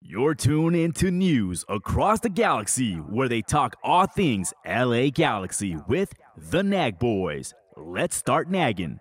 [0.00, 6.14] You're tuned into news across the galaxy where they talk all things LA Galaxy with
[6.36, 7.52] the Nag Boys.
[7.76, 9.00] Let's start nagging.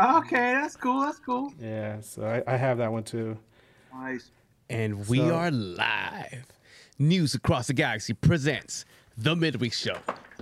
[0.00, 1.02] Okay, that's cool.
[1.02, 1.52] That's cool.
[1.60, 3.36] Yeah, so I, I have that one too.
[3.92, 4.30] Nice.
[4.70, 6.46] And we So- are live.
[6.98, 8.84] News Across the Galaxy presents
[9.16, 9.96] The Midweek Show.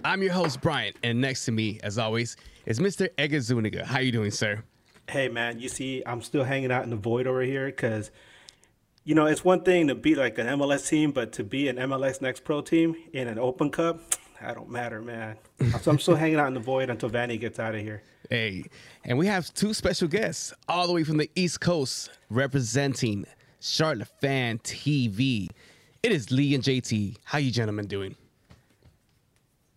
[0.05, 2.37] I'm your host, Brian, and next to me, as always,
[2.67, 3.09] is Mr.
[3.17, 3.85] Edgar Zuniga.
[3.85, 4.63] How you doing, sir?
[5.09, 8.11] Hey man, you see, I'm still hanging out in the void over here because,
[9.05, 11.77] you know, it's one thing to be like an MLS team, but to be an
[11.77, 14.01] MLS Next Pro team in an Open Cup,
[14.41, 15.37] that don't matter, man.
[15.81, 18.03] So I'm still hanging out in the void until Vanney gets out of here.
[18.31, 18.65] Hey,
[19.05, 23.25] and we have two special guests all the way from the East Coast representing
[23.61, 25.49] Charlotte Fan TV.
[26.03, 27.17] It is Lee and JT.
[27.25, 28.15] How you gentlemen doing?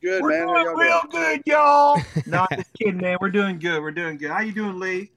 [0.02, 0.48] Good We're man.
[0.48, 1.24] Doing real doing?
[1.38, 2.02] good, y'all.
[2.26, 3.18] no, I'm just kidding, man.
[3.22, 3.82] We're doing good.
[3.82, 4.32] We're doing good.
[4.32, 5.12] How you doing, Lee?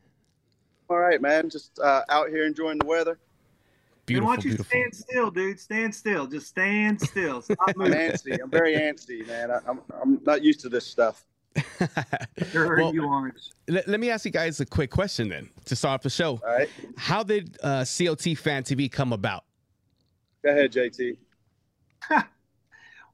[0.88, 1.50] All right, man.
[1.50, 3.18] Just uh, out here enjoying the weather.
[4.12, 4.70] Then Beautiful, why don't you beautiful.
[4.70, 5.58] stand still, dude?
[5.58, 6.26] Stand still.
[6.26, 7.42] Just stand still.
[7.42, 7.94] Stop I'm moving.
[7.94, 8.38] antsy.
[8.40, 9.50] I'm very antsy, man.
[9.50, 11.24] I, I'm I'm not used to this stuff.
[12.50, 13.32] Sure, Well- you
[13.68, 16.40] let, let me ask you guys a quick question then to start off the show.
[16.44, 16.68] All right.
[16.96, 19.44] How did uh, CLT Fan TV come about?
[20.42, 21.16] Go ahead, JT.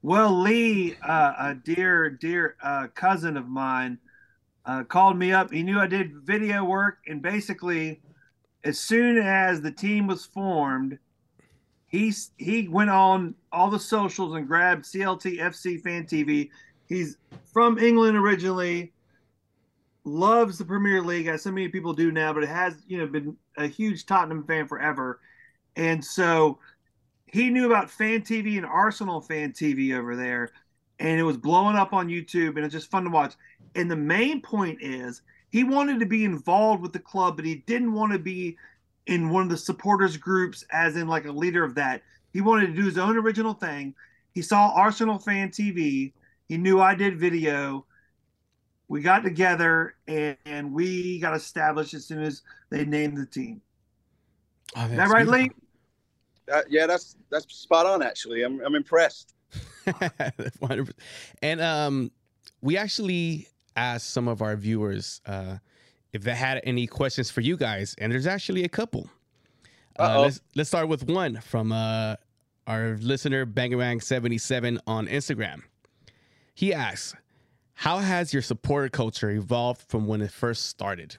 [0.03, 3.99] Well, Lee, uh, a dear, dear uh, cousin of mine,
[4.65, 5.53] uh, called me up.
[5.53, 8.01] He knew I did video work, and basically,
[8.65, 10.99] as soon as the team was formed,
[11.87, 16.49] he he went on all the socials and grabbed CLT FC Fan TV.
[16.91, 17.17] He's
[17.53, 18.93] from England originally,
[20.03, 23.07] loves the Premier League, as so many people do now, but it has you know
[23.07, 25.21] been a huge Tottenham fan forever,
[25.77, 26.59] and so
[27.27, 30.51] he knew about fan TV and Arsenal fan TV over there,
[30.99, 33.35] and it was blowing up on YouTube, and it's just fun to watch.
[33.77, 37.63] And the main point is he wanted to be involved with the club, but he
[37.67, 38.57] didn't want to be
[39.07, 42.03] in one of the supporters groups, as in like a leader of that.
[42.33, 43.95] He wanted to do his own original thing.
[44.33, 46.13] He saw Arsenal fan TV.
[46.51, 47.87] He knew I did video.
[48.89, 53.63] We got together and, and we got established as soon as they named the team.
[54.75, 55.53] Oh, Is that right, Lee?
[56.53, 58.03] Uh, yeah, that's that's spot on.
[58.03, 59.35] Actually, I'm I'm impressed.
[61.41, 62.11] And um,
[62.63, 63.47] we actually
[63.77, 65.59] asked some of our viewers uh,
[66.13, 69.09] if they had any questions for you guys, and there's actually a couple.
[70.01, 72.17] Uh, let's let's start with one from uh,
[72.67, 75.63] our listener Bangarang77 on Instagram.
[76.55, 77.15] He asks,
[77.75, 81.17] "How has your supporter culture evolved from when it first started?"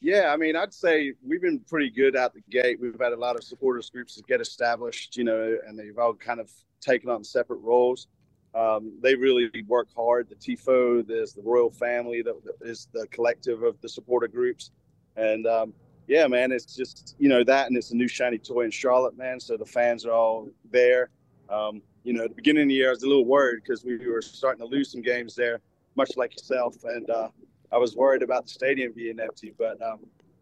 [0.00, 2.78] Yeah, I mean, I'd say we've been pretty good out the gate.
[2.78, 6.12] We've had a lot of supporters groups that get established, you know, and they've all
[6.12, 6.50] kind of
[6.82, 8.08] taken on separate roles.
[8.54, 10.28] Um, they really work hard.
[10.28, 14.72] The TIFO, there's the royal family, that is the collective of the supporter groups,
[15.16, 15.72] and um,
[16.06, 19.16] yeah, man, it's just you know that, and it's a new shiny toy in Charlotte,
[19.16, 19.40] man.
[19.40, 21.08] So the fans are all there.
[21.48, 23.84] Um, you know, at the beginning of the year, I was a little worried because
[23.84, 25.60] we were starting to lose some games there,
[25.96, 27.28] much like yourself, and uh,
[27.72, 29.54] I was worried about the stadium being empty.
[29.58, 30.00] But um,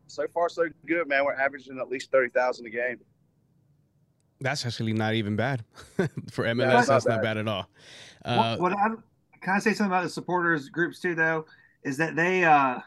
[0.09, 1.25] so far, so good, man.
[1.25, 2.99] We're averaging at least thirty thousand a game.
[4.41, 5.65] That's actually not even bad
[6.31, 6.56] for MLS.
[6.67, 7.23] not that's not bad.
[7.23, 7.67] bad at all.
[8.25, 8.89] Uh, what, what I
[9.41, 11.47] can I say something about the supporters groups too, though,
[11.84, 12.81] is that they uh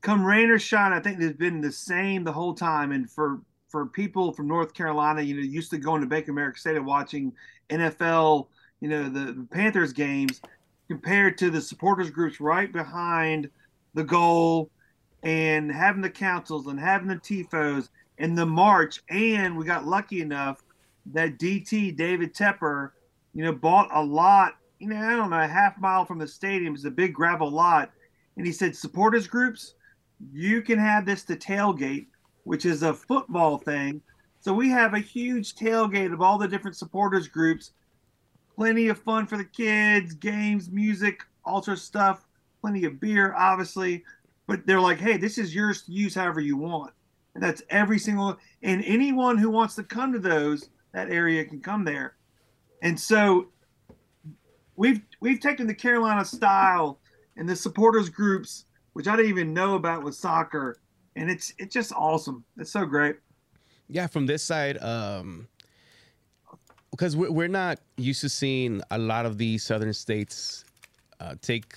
[0.00, 2.92] come rain or shine, I think they've been the same the whole time.
[2.92, 6.30] And for for people from North Carolina, you know, used to going to Bank of
[6.30, 7.32] America Stadium watching
[7.70, 8.48] NFL,
[8.80, 10.40] you know, the, the Panthers games,
[10.88, 13.48] compared to the supporters groups right behind
[13.94, 14.70] the goal,
[15.22, 17.88] and having the councils and having the tifos
[18.18, 19.00] and the march.
[19.10, 20.62] And we got lucky enough
[21.12, 22.90] that DT David Tepper
[23.34, 26.26] you know, bought a lot, you know, I don't know, a half mile from the
[26.26, 26.74] stadium.
[26.74, 27.90] It's a big gravel lot.
[28.36, 29.74] And he said, supporters groups,
[30.32, 32.06] you can have this to tailgate,
[32.44, 34.00] which is a football thing.
[34.40, 37.72] So we have a huge tailgate of all the different supporters groups.
[38.56, 42.26] Plenty of fun for the kids, games, music, all sorts of stuff,
[42.60, 44.04] plenty of beer, obviously.
[44.46, 46.92] But they're like, hey, this is yours to use however you want.
[47.34, 51.60] And that's every single and anyone who wants to come to those, that area can
[51.60, 52.16] come there.
[52.82, 53.48] And so
[54.76, 56.98] we've we've taken the Carolina style
[57.36, 58.64] and the supporters groups,
[58.94, 60.78] which I didn't even know about with soccer,
[61.20, 62.44] and it's it's just awesome.
[62.56, 63.16] It's so great.
[63.88, 65.46] yeah, from this side, um,
[66.90, 70.64] because we're, not used to seeing a lot of the southern states
[71.20, 71.74] uh, take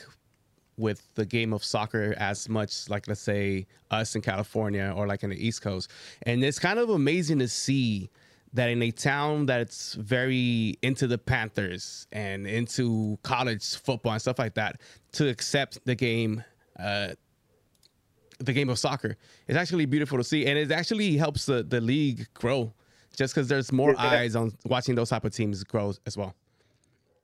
[0.77, 5.23] with the game of soccer as much like let's say us in California or like
[5.23, 5.91] in the East Coast.
[6.23, 8.09] And it's kind of amazing to see
[8.53, 14.39] that in a town that's very into the Panthers and into college football and stuff
[14.39, 14.81] like that
[15.13, 16.43] to accept the game
[16.79, 17.09] uh,
[18.39, 19.17] the game of soccer.
[19.47, 22.73] It's actually beautiful to see and it actually helps the, the league grow
[23.15, 24.01] just because there's more Yeah.
[24.01, 26.35] eyes on watching those type of teams grow as well.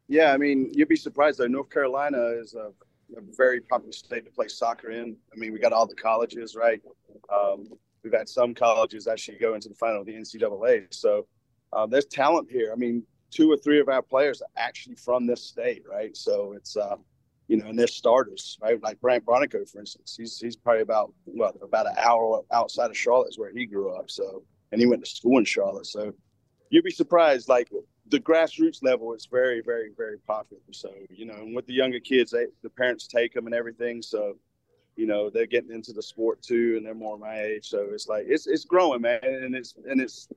[0.08, 1.48] Yeah, I mean, you'd be surprised though.
[1.48, 2.72] North Carolina is a,
[3.18, 5.16] a very popular state to play soccer in.
[5.34, 6.82] I mean, we got all the colleges, right?
[7.34, 7.68] Um,
[8.04, 10.88] we've had some colleges actually go into the final of the NCAA.
[10.94, 11.28] So
[11.74, 12.72] um, there's talent here.
[12.72, 16.16] I mean, two or three of our players are actually from this state, right?
[16.18, 16.96] So it's, uh,
[17.50, 18.82] you know, and they're starters, right?
[18.82, 22.98] Like Brandt Bronico, for instance, he's he's probably about well about an hour outside of
[22.98, 24.10] Charlotte is where he grew up.
[24.10, 25.88] So and he went to school in Charlotte.
[25.88, 26.14] So
[26.70, 27.70] you'd be surprised, like
[28.08, 30.62] the grassroots level is very, very, very popular.
[30.72, 34.02] So, you know, and with the younger kids, they, the parents take them and everything.
[34.04, 34.36] So,
[34.96, 37.68] you know, they're getting into the sport too, and they're more my age.
[37.68, 40.28] So it's like it's it's growing, man, and it's and it's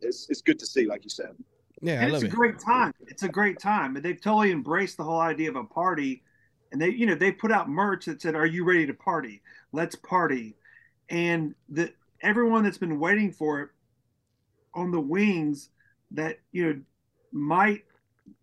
[0.00, 1.32] it's it's good to see, like you said.
[1.80, 2.38] Yeah, I and love it's a it.
[2.38, 2.92] great time.
[3.06, 6.22] It's a great time, and they've totally embraced the whole idea of a party.
[6.72, 9.42] And they, you know, they put out merch that said, "Are you ready to party?
[9.72, 10.56] Let's party!"
[11.08, 13.68] And the everyone that's been waiting for it
[14.74, 15.70] on the wings
[16.10, 16.80] that you know
[17.32, 17.84] might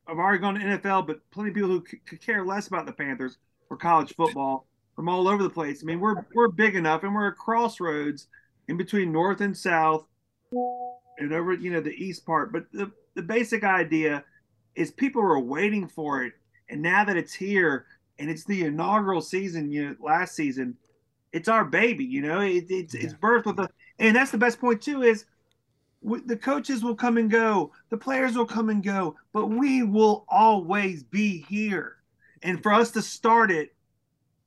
[0.08, 2.86] have already gone to NFL, but plenty of people who c- could care less about
[2.86, 3.38] the Panthers
[3.70, 5.84] or college football from all over the place.
[5.84, 8.28] I mean, we're we're big enough, and we're a crossroads
[8.68, 10.06] in between North and South,
[11.20, 12.52] and over you know the East part.
[12.52, 14.24] But the the basic idea
[14.76, 16.34] is people are waiting for it,
[16.70, 17.86] and now that it's here,
[18.20, 20.76] and it's the inaugural season, you know, last season,
[21.34, 22.06] it's our baby.
[22.06, 23.70] You know, it, it's it's birthed with a,
[24.00, 25.26] and that's the best point too is
[26.04, 29.84] w- the coaches will come and go, the players will come and go, but we
[29.84, 31.98] will always be here.
[32.42, 33.76] And for us to start it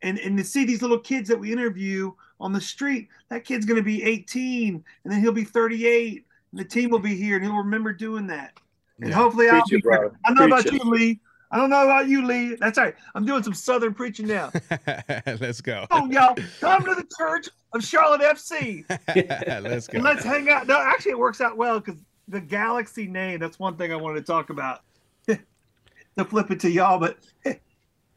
[0.02, 3.66] and, and to see these little kids that we interview on the street, that kid's
[3.66, 7.36] going to be 18 and then he'll be 38 and the team will be here
[7.36, 8.58] and he'll remember doing that.
[9.00, 9.16] And Yeah.
[9.16, 10.72] hopefully I'll be it, I know Preach about it.
[10.72, 11.20] you, Lee.
[11.50, 12.56] I don't know about you, Lee.
[12.56, 12.94] That's right.
[13.14, 14.52] I'm doing some Southern preaching now.
[15.26, 15.86] Let's go.
[15.90, 18.84] Oh, y'all, come to the church of Charlotte FC.
[19.62, 19.96] Let's go.
[19.96, 20.66] And let's hang out.
[20.66, 24.26] No, actually, it works out well because the Galaxy name, that's one thing I wanted
[24.26, 24.82] to talk about.
[25.26, 27.16] to flip it to y'all, but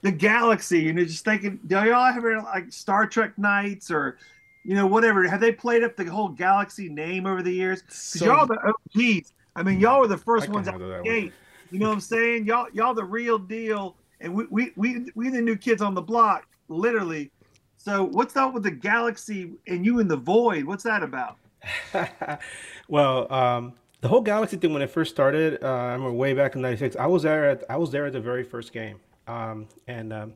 [0.01, 4.17] the Galaxy, you know, just thinking, do y'all have any, like Star Trek nights or,
[4.65, 5.27] you know, whatever?
[5.27, 7.81] Have they played up the whole Galaxy name over the years?
[7.81, 9.33] Because So- y'all the OGs.
[9.55, 11.33] I mean, y'all were the first ones out the gate.
[11.71, 12.45] You know what I'm saying?
[12.45, 13.95] Y'all, y'all the real deal.
[14.19, 17.31] And we, we, we, we the new kids on the block, literally.
[17.77, 20.65] So what's up with the Galaxy and you in the void?
[20.65, 21.37] What's that about?
[22.87, 26.55] well, um, the whole Galaxy thing when it first started, uh, I remember way back
[26.55, 26.95] in '96.
[26.95, 27.49] I was there.
[27.49, 30.33] At, I was there at the very first game, um, and um,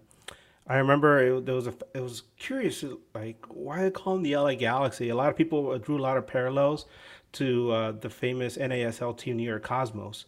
[0.67, 1.73] I remember it, there was a.
[1.93, 2.83] It was curious,
[3.13, 5.09] like why they call them the LA Galaxy.
[5.09, 6.85] A lot of people drew a lot of parallels
[7.33, 10.25] to uh, the famous NASL team New York Cosmos,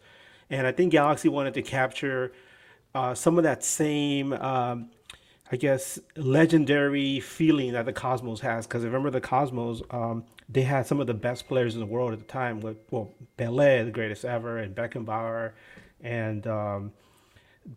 [0.49, 2.31] and I think Galaxy wanted to capture
[2.95, 4.33] uh, some of that same.
[4.33, 4.89] Um,
[5.51, 10.85] I guess legendary feeling that the Cosmos has because remember the Cosmos um, they had
[10.85, 13.91] some of the best players in the world at the time with well Pelé the
[13.91, 15.53] greatest ever and Beckenbauer
[16.01, 16.91] and um,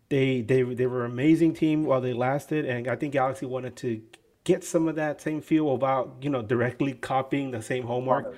[0.09, 3.77] they they they were an amazing team while they lasted and I think Galaxy wanted
[3.77, 4.03] to
[4.45, 8.35] get some of that same feel about you know directly copying the same homework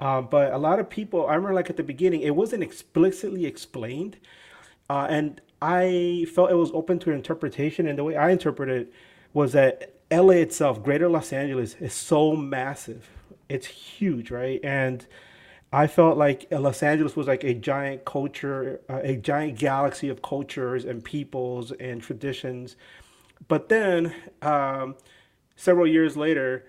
[0.00, 3.46] um, but a lot of people I remember like at the beginning it wasn't explicitly
[3.46, 4.18] explained
[4.90, 7.86] uh, and I felt it was open to interpretation.
[7.86, 8.92] And the way I interpreted it
[9.32, 13.08] was that LA itself, Greater Los Angeles, is so massive.
[13.48, 14.60] It's huge, right?
[14.62, 15.04] And
[15.72, 20.22] I felt like Los Angeles was like a giant culture, uh, a giant galaxy of
[20.22, 22.76] cultures and peoples and traditions.
[23.48, 24.96] But then, um,
[25.58, 26.66] several years later,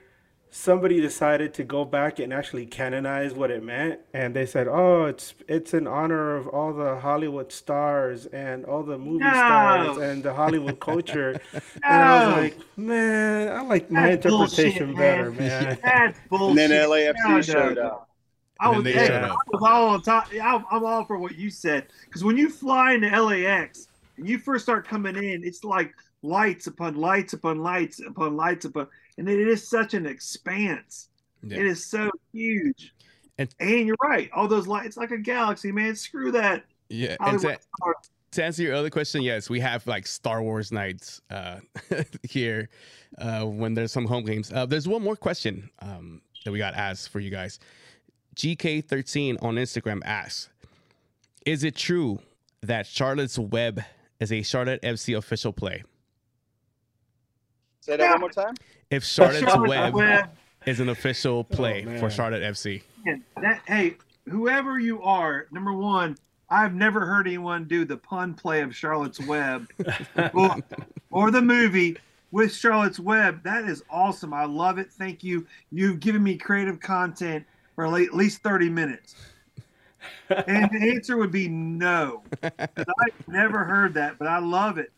[0.52, 4.02] somebody decided to go back and actually canonize what it meant.
[4.14, 8.84] And they said oh it's it's in honor of all the hollywood stars and all
[8.84, 9.34] the movie No.
[9.36, 11.40] stars and the hollywood culture.
[11.88, 15.78] And i was like man i like my That's bullshit, interpretation better man.
[15.84, 18.10] That's And then LAFC No, no, showed up.
[18.60, 19.38] I was, then hey, I up.
[19.48, 20.28] was all on top.
[20.42, 21.88] I'm, I'm all for what you said.
[22.06, 23.88] Because when you fly into LAX
[24.24, 28.88] you first start coming in, it's like lights upon lights upon lights upon lights upon,
[29.18, 31.10] and it is such an expanse.
[31.44, 31.60] Yeah.
[31.60, 32.94] It is so huge.
[33.38, 34.30] And- And, you're right.
[34.34, 35.96] All those lights, like a galaxy, man.
[35.96, 36.66] Screw that.
[36.90, 37.58] Yeah, and to,
[38.32, 41.60] to answer your other question, yes, we have like Star Wars nights uh,
[42.24, 42.70] here
[43.20, 44.52] uh, when there's some home games.
[44.52, 47.60] Uh, there's one more question um, that we got asked for you guys.
[48.36, 50.50] GK13 on Instagram asks,
[51.46, 52.20] Is it true
[52.62, 53.82] that Charlotte's Web
[54.20, 55.84] is a Charlotte FC official play?
[57.82, 58.56] Say that one more time.
[58.90, 60.30] If Charlotte's Charlotte's Web, Web.
[60.66, 62.00] is an official oh, play man.
[62.00, 62.82] for Charlotte FC.
[63.42, 63.96] That hey,
[64.28, 66.18] whoever you are, number one,
[66.50, 69.68] I've never heard anyone do the pun play of Charlotte's Web
[70.34, 70.56] or,
[71.12, 71.98] or the movie
[72.32, 73.44] with Charlotte's Web.
[73.44, 74.34] That is awesome.
[74.34, 74.92] I love it.
[74.92, 75.46] Thank you.
[75.72, 77.46] You've given me creative content
[77.76, 79.16] for at least 30 minutes.
[80.30, 82.24] And the answer would be no.
[82.44, 84.92] I've never heard that, but I love it.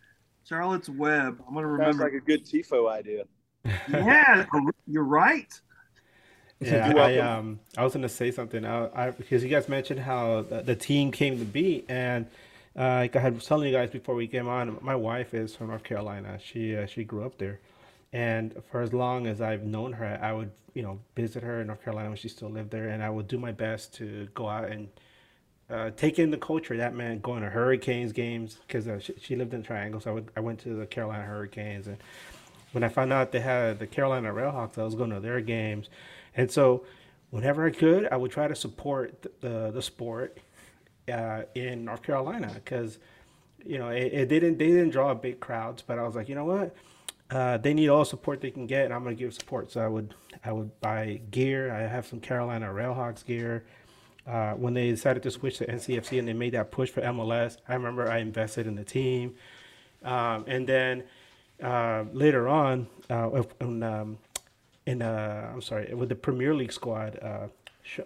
[0.47, 1.41] Charlotte's Web.
[1.47, 2.03] I'm going to Sounds remember.
[2.03, 3.23] like a good tifo idea.
[3.89, 4.45] yeah,
[4.87, 5.61] you're right.
[6.59, 8.65] Yeah, I um I was gonna say something.
[8.65, 12.27] I, I because you guys mentioned how the, the team came to be, and
[12.77, 15.55] uh, like I had was telling you guys before we came on, my wife is
[15.55, 16.37] from North Carolina.
[16.43, 17.59] She uh, she grew up there,
[18.13, 21.67] and for as long as I've known her, I would you know visit her in
[21.67, 24.47] North Carolina when she still lived there, and I would do my best to go
[24.47, 24.89] out and
[25.69, 26.75] uh, take in the culture.
[26.77, 30.13] That meant going to Hurricanes games because uh, she, she lived in Triangle, so I
[30.13, 31.97] would I went to the Carolina Hurricanes, and
[32.73, 35.89] when I found out they had the Carolina Railhawks, I was going to their games,
[36.35, 36.85] and so
[37.29, 40.37] whenever I could, I would try to support the the, sport
[41.11, 42.99] uh, in North Carolina because
[43.65, 46.35] you know it, it didn't they didn't draw big crowds, but I was like, you
[46.35, 46.75] know what,
[47.31, 49.71] uh, they need all support they can get, and I'm gonna give support.
[49.71, 51.73] So I would I would buy gear.
[51.73, 53.65] I have some Carolina Railhawks gear.
[54.27, 57.57] Uh, when they decided to switch to NCFC and they made that push for MLS,
[57.67, 59.35] I remember I invested in the team.
[60.03, 61.03] Um, and then
[61.61, 64.17] uh, later on, uh, in, um,
[64.85, 67.47] in uh, I'm sorry, with the Premier League squad, uh,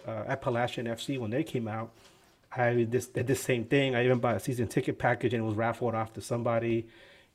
[0.06, 1.90] Appalachian FC, when they came out,
[2.50, 3.94] I did this, did the same thing.
[3.94, 6.86] I even bought a season ticket package and it was raffled off to somebody.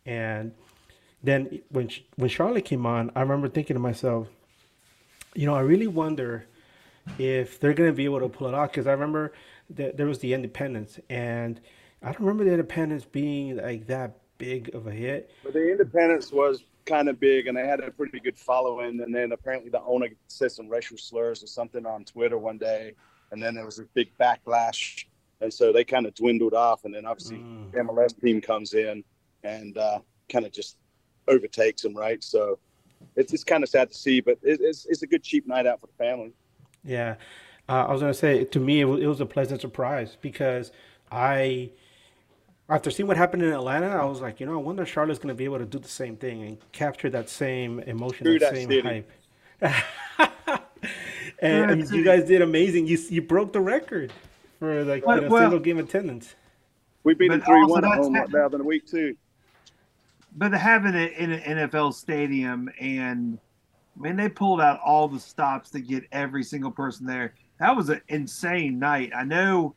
[0.06, 0.54] And
[1.24, 4.28] then when when Charlotte came on, I remember thinking to myself,
[5.36, 6.46] you know, I really wonder
[7.18, 9.34] if they're going to be able to pull it off because I remember
[9.72, 11.60] that there was the Independence, and
[12.02, 15.32] I don't remember the Independence being like that big of a hit.
[15.44, 19.02] But the Independence was kind of big, and they had a pretty good following.
[19.02, 22.94] And then apparently the owner said some racial slurs or something on Twitter one day,
[23.32, 25.06] and then there was a big backlash,
[25.40, 26.86] and so they kind of dwindled off.
[26.86, 27.86] And then obviously Mm.
[27.86, 29.04] MLS team comes in
[29.44, 30.00] and uh,
[30.30, 30.78] kind of just
[31.36, 32.24] overtakes them, right?
[32.24, 32.60] So
[33.16, 35.66] it's it's kind of sad to see, but it, it's it's a good cheap night
[35.66, 36.34] out for the family.
[36.84, 37.16] Yeah,
[37.70, 40.72] uh, I was gonna say to me it was, it was a pleasant surprise because
[41.12, 41.72] I,
[42.70, 45.20] after seeing what happened in Atlanta, I was like, you know, I wonder if Charlotte's
[45.20, 48.54] gonna be able to do the same thing and capture that same emotion, Screw that
[48.54, 48.82] that same city.
[48.82, 49.12] hype.
[51.40, 52.88] and I you guys did amazing.
[52.88, 54.12] You you broke the record
[54.60, 56.36] for like Well- you know, well- single game attendance.
[57.04, 59.16] We beat them But three one at that's home happened- the other week too.
[60.36, 63.38] But having it in an NFL stadium and
[63.98, 67.34] I mean they pulled out all the stops to get every single person there.
[67.60, 69.12] That was an insane night.
[69.16, 69.76] I know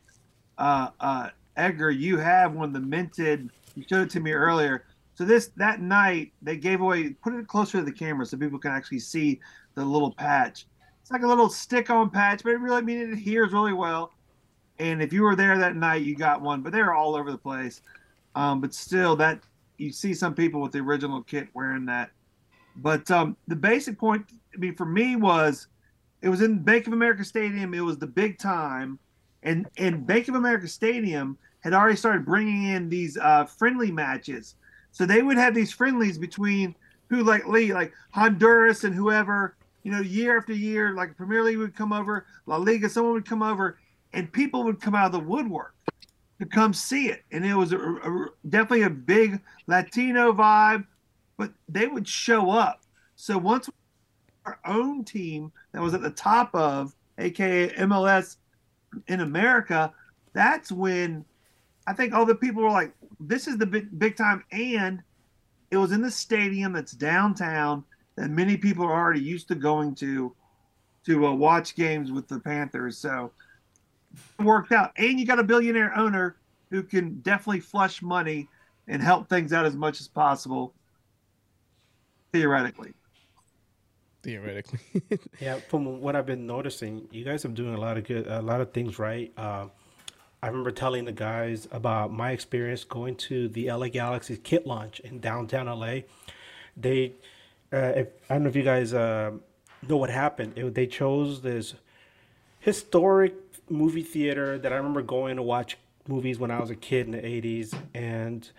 [0.57, 4.85] uh uh Edgar, you have one of the minted you showed it to me earlier.
[5.15, 8.59] So this that night they gave away put it closer to the camera so people
[8.59, 9.39] can actually see
[9.75, 10.67] the little patch.
[11.01, 13.73] It's like a little stick on patch, but it really I mean it adheres really
[13.73, 14.11] well.
[14.79, 17.31] And if you were there that night, you got one, but they were all over
[17.31, 17.81] the place.
[18.35, 19.39] Um, but still, that
[19.77, 22.11] you see some people with the original kit wearing that.
[22.77, 25.67] But um, the basic point, I mean, for me was
[26.21, 27.73] it was in Bank of America Stadium.
[27.73, 28.99] It was the big time,
[29.43, 34.55] and and Bank of America Stadium had already started bringing in these uh, friendly matches.
[34.91, 36.75] So they would have these friendlies between
[37.09, 39.55] who like Lee, like Honduras and whoever.
[39.83, 43.29] You know, year after year, like Premier League would come over, La Liga, someone would
[43.29, 43.77] come over,
[44.13, 45.75] and people would come out of the woodwork
[46.39, 47.23] to come see it.
[47.31, 50.85] And it was a, a- definitely a big Latino vibe,
[51.37, 52.81] but they would show up.
[53.15, 53.69] So once
[54.45, 58.37] our own team that was at the top of, aka MLS
[59.07, 59.93] in America,
[60.33, 61.23] that's when
[61.87, 64.43] I think all the people were like, this is the big, big time.
[64.51, 65.01] And
[65.71, 67.83] it was in the stadium that's downtown
[68.15, 70.33] that many people are already used to going to
[71.05, 72.97] to uh, watch games with the Panthers.
[72.97, 73.31] So
[74.39, 74.91] worked out.
[74.97, 76.37] And you got a billionaire owner
[76.69, 78.49] who can definitely flush money
[78.87, 80.73] and help things out as much as possible,
[82.31, 82.93] theoretically.
[84.23, 84.79] Theoretically.
[85.39, 88.41] Yeah, from what I've been noticing, you guys are doing a lot of good, a
[88.41, 89.31] lot of things right.
[89.37, 89.71] Um,
[90.41, 94.99] I remember telling the guys about my experience going to the LA Galaxy kit launch
[94.99, 96.01] in downtown LA.
[96.77, 97.13] They,
[97.73, 99.31] uh, if, I don't know if you guys uh,
[99.87, 100.53] know what happened.
[100.55, 101.73] It, they chose this
[102.59, 107.07] historic movie theater that I remember going to watch movies when I was a kid
[107.07, 108.49] in the '80s, and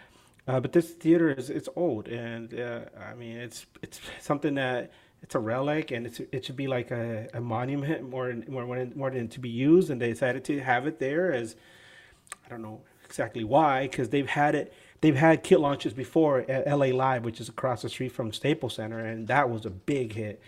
[0.48, 4.92] uh, but this theater is it's old, and uh, I mean it's it's something that
[5.22, 9.10] it's a relic, and it's it should be like a, a monument more more more
[9.10, 11.56] than to be used, and they decided to have it there as
[12.44, 14.72] I don't know exactly why, because they've had it.
[15.02, 18.74] They've had kit launches before at LA Live, which is across the street from Staples
[18.74, 20.40] Center, and that was a big hit.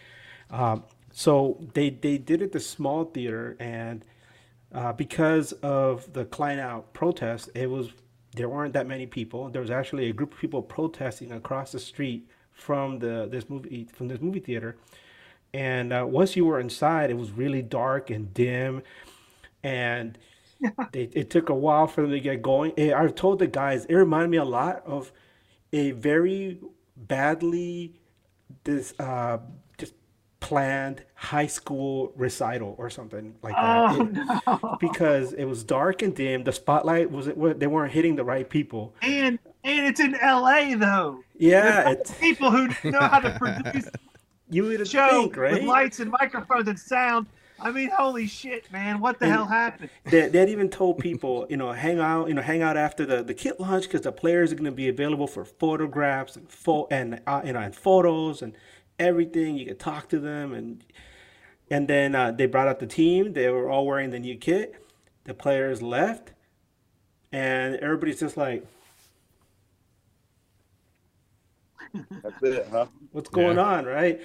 [0.50, 4.04] Um, so they they did it the small theater, and
[4.72, 7.90] uh, because of the Klein out protest, it was
[8.34, 9.48] there weren't that many people.
[9.48, 13.88] There was actually a group of people protesting across the street from the this movie
[13.92, 14.76] from this movie theater.
[15.54, 18.82] And uh, once you were inside, it was really dark and dim,
[19.62, 20.18] and
[20.92, 22.72] it, it took a while for them to get going.
[22.76, 25.10] It, I've told the guys it reminded me a lot of
[25.72, 26.58] a very
[26.96, 27.94] badly
[28.64, 29.38] this uh,
[30.48, 33.90] planned high school recital or something like that.
[33.90, 34.12] Oh, It-
[34.62, 34.76] no.
[34.80, 36.44] because it was dark and dim.
[36.44, 38.94] The spotlight was it they weren't hitting the right people.
[39.02, 40.74] And and it's in L.A.
[40.74, 41.22] though.
[41.36, 43.88] Yeah, it's people who know how to produce
[44.50, 45.52] you would a show think, right?
[45.54, 47.26] with lights and microphones and sound.
[47.60, 49.00] I mean, holy shit, man!
[49.00, 49.90] What the And- hell happened?
[50.04, 53.22] They, they even told people, you know, hang out, you know, hang out after the,
[53.22, 56.86] the kit launch because the players are going to be available for photographs and pho-
[56.90, 58.54] and uh, you know and photos and
[58.98, 59.56] everything.
[59.56, 60.84] You could talk to them and
[61.70, 63.32] and then uh, they brought out the team.
[63.34, 64.74] They were all wearing the new kit.
[65.24, 66.32] The players left,
[67.32, 68.66] and everybody's just like,
[72.22, 72.86] That's it, huh?
[73.12, 73.58] what's going Yeah.
[73.58, 74.20] on, right?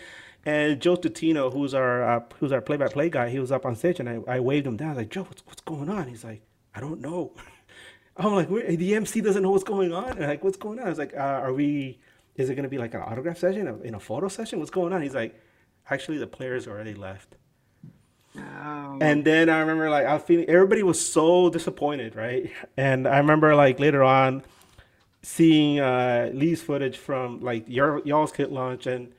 [0.46, 4.00] And Joe Tutino, who's our uh, who's our play-by-play guy, he was up on stage,
[4.00, 4.90] and I, I waved him down.
[4.90, 6.08] I was like, Joe, what's what's going on?
[6.08, 6.42] He's like,
[6.76, 7.34] I don't know.
[8.18, 10.12] I'm like, the MC doesn't know what's going on.
[10.18, 10.86] And like, what's going on?
[10.86, 12.00] I was like, uh, are we?
[12.36, 14.60] Is it gonna be like an autograph session, a, in a photo session?
[14.60, 15.02] What's going on?
[15.02, 15.40] He's like,
[15.90, 17.36] actually, the players already left.
[18.38, 22.52] Oh, And then I remember like I was feeling everybody was so disappointed, right?
[22.78, 24.44] And I remember like later on
[25.22, 29.14] seeing uh Lee's footage from like your y'all's kit launch and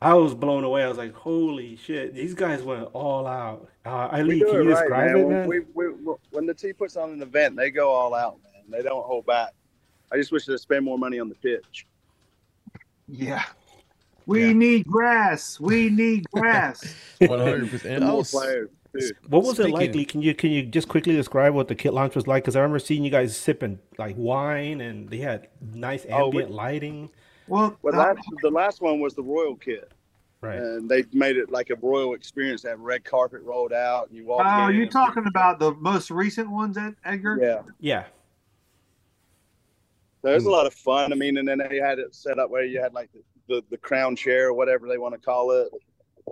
[0.00, 0.84] I was blown away.
[0.84, 2.14] I was like, "Holy shit!
[2.14, 5.12] These guys went all out." Uh, I We Lee, do can it you right, describe
[5.12, 5.16] man.
[5.16, 5.48] it, When, man?
[5.48, 5.86] we, we,
[6.30, 8.64] when the team puts on an event, they go all out, man.
[8.68, 9.50] They don't hold back.
[10.12, 11.86] I just wish they'd spend more money on the pitch.
[13.12, 13.44] Yeah.
[14.26, 14.52] We Yeah.
[14.52, 15.58] need grass.
[15.60, 16.94] We need grass.
[17.20, 18.00] One hundred percent.
[18.00, 19.10] The more s- players, too.
[19.28, 20.04] What was it like, Lee?
[20.04, 22.42] Can you can you just quickly describe what the kit launch was like?
[22.44, 26.42] Because I remember seeing you guys sipping like wine, and they had nice Oh, we-
[26.42, 27.10] ambient lighting.
[27.48, 29.90] Well, Well, uh, last, the last one was the Royal kit,
[30.40, 30.58] Right.
[30.58, 32.62] and they made it like a royal experience.
[32.62, 34.42] They have red carpet rolled out, and you walk.
[34.46, 37.38] oh, in you and- talking about the most recent ones, Ed- Edgar?
[37.42, 38.04] Yeah, Yeah.
[40.30, 40.52] It was a mm.
[40.52, 41.12] lot of fun.
[41.12, 43.64] I mean, and then they had it set up where you had like the, the,
[43.70, 45.68] the crown chair or whatever they want to call it.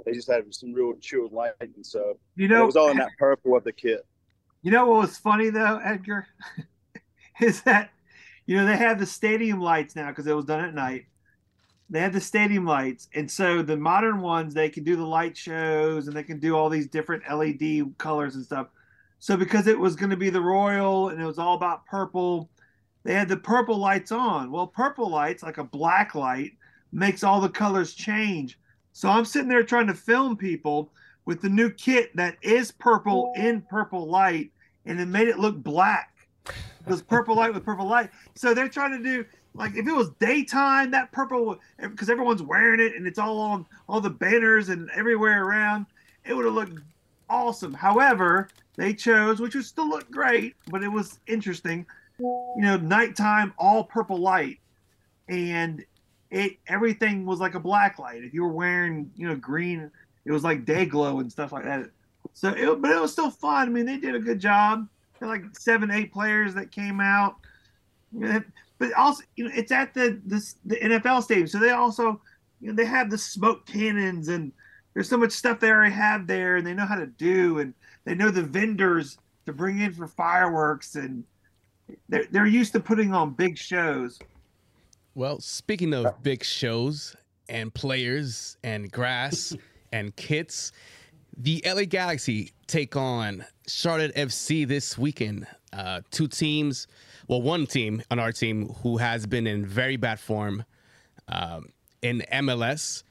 [0.07, 3.11] They just had some real chilled lighting, so You know, it was all in that
[3.19, 4.07] purple of the kit.
[4.63, 6.27] You know what was funny though, Edgar,
[7.41, 7.91] is that
[8.47, 11.07] you know they have the stadium lights now because it was done at night.
[11.89, 15.37] They have the stadium lights, and so the modern ones they can do the light
[15.37, 18.69] shows and they can do all these different LED colors and stuff.
[19.19, 22.49] So because it was going to be the Royal and it was all about purple,
[23.03, 24.51] they had the purple lights on.
[24.51, 26.53] Well, purple lights like a black light
[26.93, 28.59] makes all the colors change.
[28.93, 30.93] So I'm sitting there trying to film people
[31.25, 34.51] with the new kit that is purple in purple light
[34.85, 36.15] and it made it look black.
[36.47, 38.11] It was purple light with purple light.
[38.35, 42.81] So they're trying to do like if it was daytime, that purple because everyone's wearing
[42.81, 45.87] it and it's all on all the banners and everywhere around,
[46.25, 46.79] it would have looked
[47.29, 47.73] awesome.
[47.73, 51.87] However, they chose, which would still look great, but it was interesting.
[52.21, 54.59] You know, nighttime, all purple light,
[55.29, 55.85] and
[56.31, 58.23] it everything was like a black light.
[58.23, 59.91] If you were wearing, you know, green,
[60.25, 61.91] it was like day glow and stuff like that.
[62.33, 63.69] So, it, but it was still fun.
[63.69, 64.87] I mean, they did a good job.
[65.19, 67.37] There were like seven, eight players that came out.
[68.13, 70.21] But also, you know, it's at the
[70.65, 72.21] the NFL stadium, so they also,
[72.61, 74.53] you know, they have the smoke cannons and
[74.95, 77.75] there's so much stuff they already have there, and they know how to do, and
[78.05, 81.25] they know the vendors to bring in for fireworks, and
[82.09, 84.19] they're they're used to putting on big shows.
[85.15, 87.17] Well, speaking of big shows
[87.49, 89.57] and players and grass
[89.93, 90.73] and kits,
[91.37, 95.47] the LA Galaxy take on Charlotte FC this weekend.
[95.73, 96.87] Uh, two teams,
[97.29, 100.65] well, one team on our team who has been in very bad form
[101.29, 101.67] um,
[102.03, 103.03] in MLS.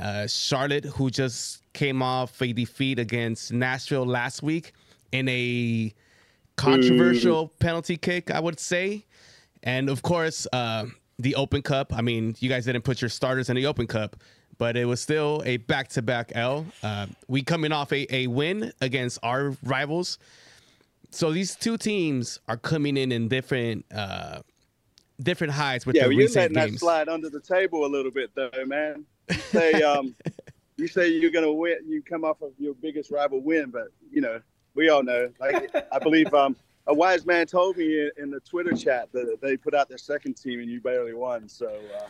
[0.00, 4.72] Uh, Charlotte, who just came off a defeat against Nashville last week
[5.12, 5.92] in a
[6.60, 9.04] controversial penalty kick, I would say.
[9.62, 10.86] And of course, uh,
[11.18, 11.92] the Open Cup.
[11.94, 14.16] I mean, you guys didn't put your starters in the Open Cup,
[14.58, 16.66] but it was still a back-to-back L.
[16.82, 20.18] Uh, we coming off a, a win against our rivals.
[21.10, 24.40] So these two teams are coming in in different uh,
[25.20, 27.88] different highs with yeah, the but you're recent letting that slide under the table a
[27.88, 29.04] little bit, though, man.
[29.28, 30.14] You say, um,
[30.76, 31.78] you say you're gonna win.
[31.86, 34.40] You come off of your biggest rival win, but you know
[34.74, 35.30] we all know.
[35.40, 36.56] Like I believe um,
[36.86, 39.98] a wise man told me in, in, the Twitter chat that they put out their
[39.98, 41.48] second team and you barely won.
[41.48, 41.66] So.
[41.68, 42.08] Uh,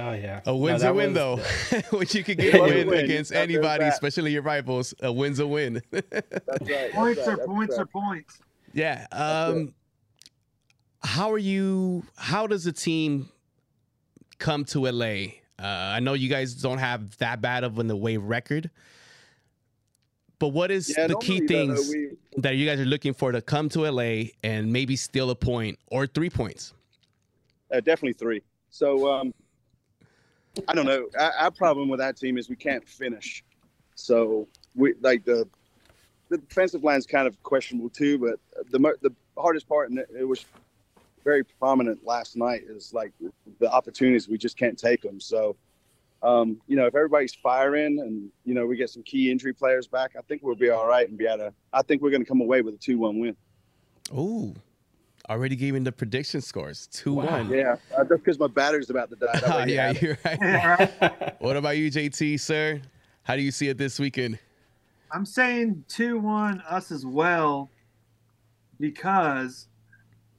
[0.00, 1.80] oh yeah, a win's no, a win was, though.
[1.98, 4.94] Which you could get a win, win against anybody, especially your rivals.
[5.00, 5.82] A win's a win.
[5.90, 6.92] that's right.
[6.92, 7.82] points right, are points right.
[7.82, 8.38] are points.
[8.72, 9.06] Yeah.
[9.10, 9.74] Um,
[11.02, 12.04] how are you?
[12.16, 13.30] How does a team
[14.38, 15.06] come to LA?
[15.58, 18.70] Uh, I know you guys don't have that bad of an away record,
[20.38, 23.40] but what is yeah, the key things we, that you guys are looking for to
[23.40, 26.74] come to LA and maybe steal a point or three points?
[27.72, 28.42] Uh, definitely three.
[28.70, 29.32] So um,
[30.68, 31.08] I don't know.
[31.18, 33.42] Our, our, problem with that team is we can't finish.
[33.94, 35.48] So we like the
[36.28, 38.18] the defensive line is kind of questionable too.
[38.18, 38.38] But
[38.70, 40.44] the the hardest part, and it was
[41.24, 43.12] very prominent last night, is like
[43.58, 45.18] the opportunities we just can't take them.
[45.18, 45.56] So
[46.22, 49.86] um, you know, if everybody's firing and you know we get some key injury players
[49.86, 51.54] back, I think we'll be all right and be able to.
[51.72, 53.36] I think we're going to come away with a two-one win.
[54.12, 54.54] Ooh,
[55.28, 57.26] already giving the prediction scores two wow.
[57.26, 57.50] one.
[57.50, 59.40] Yeah, uh, just because my battery's about to die.
[59.46, 61.36] oh, yeah, you're right.
[61.40, 62.80] what about you, JT, sir?
[63.22, 64.38] How do you see it this weekend?
[65.12, 67.70] I'm saying two one us as well
[68.80, 69.68] because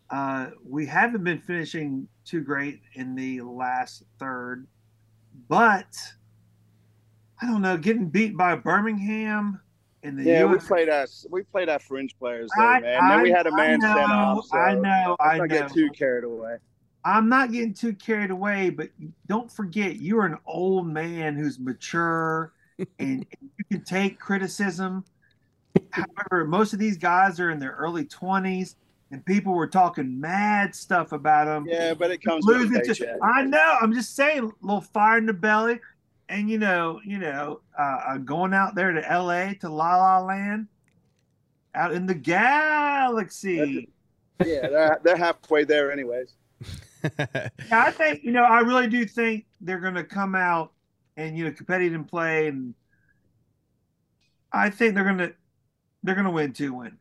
[0.09, 4.67] uh, we haven't been finishing too great in the last third
[5.47, 5.95] but
[7.41, 9.59] I don't know, getting beat by Birmingham
[10.03, 10.63] in the yeah, US.
[10.63, 13.03] we played as we played our fringe players, though, I, man.
[13.03, 14.45] I, then we had a man know, sent off.
[14.45, 15.47] So I know, I know.
[15.47, 16.57] Get too carried away.
[17.05, 18.89] I'm not getting too carried away, but
[19.27, 25.05] don't forget, you're an old man who's mature, and, and you can take criticism.
[25.91, 28.75] However, most of these guys are in their early 20s
[29.11, 31.65] and people were talking mad stuff about him.
[31.67, 33.17] Yeah, but it comes losing to.
[33.23, 33.77] I know.
[33.81, 35.79] I'm just saying, a little fire in the belly,
[36.29, 39.55] and you know, you know, uh, uh going out there to L.A.
[39.61, 40.67] to La La Land,
[41.73, 43.89] out in the galaxy.
[44.45, 46.33] yeah, they're, they're halfway there, anyways.
[47.19, 50.73] yeah, I think you know, I really do think they're going to come out
[51.15, 52.73] and you know, competitive play, and
[54.51, 55.33] I think they're going to
[56.03, 56.97] they're going to win two win.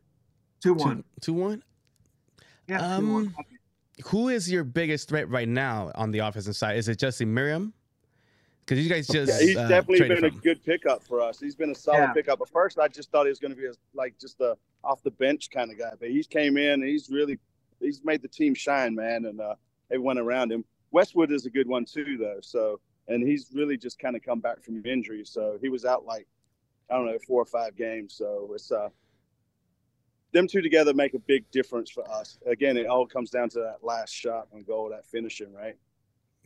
[0.63, 0.97] Two one.
[0.97, 1.63] Two, two one.
[2.69, 2.97] Yeah.
[2.97, 3.35] Um,
[4.07, 6.77] who is your biggest threat right now on the offensive side?
[6.77, 7.73] Is it Justin Meram?
[8.61, 11.39] Because you guys just yeah, he's uh, definitely been a good pickup for us.
[11.39, 12.13] He's been a solid yeah.
[12.13, 12.41] pickup.
[12.41, 15.03] At first, I just thought he was going to be a, like just a off
[15.03, 17.39] the bench kind of guy, but he's came in and he's really
[17.81, 19.55] he's made the team shine, man, and uh,
[19.91, 20.65] everyone around him.
[20.91, 22.39] Westwood is a good one too, though.
[22.43, 25.25] So and he's really just kind of come back from injury.
[25.25, 26.27] So he was out like
[26.91, 28.15] I don't know four or five games.
[28.15, 28.89] So it's uh
[30.37, 32.39] them two together make a big difference for us.
[32.47, 35.77] Again, it all comes down to that last shot on goal, that finishing, right?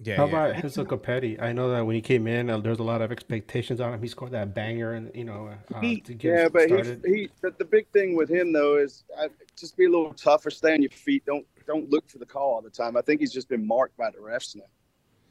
[0.02, 0.16] Yeah.
[0.16, 0.46] How yeah.
[0.46, 1.42] about Enzo Copetti?
[1.42, 4.00] I know that when he came in, uh, there's a lot of expectations on him.
[4.00, 6.48] He scored that banger, and you know, uh, he, yeah.
[6.48, 7.04] But started.
[7.04, 10.14] he, he, the, the big thing with him though is uh, just be a little
[10.14, 11.26] tougher, stay on your feet.
[11.26, 12.96] Don't don't look for the call all the time.
[12.96, 14.62] I think he's just been marked by the refs now.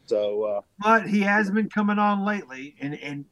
[0.06, 3.26] So, uh, but he has been coming on lately, and and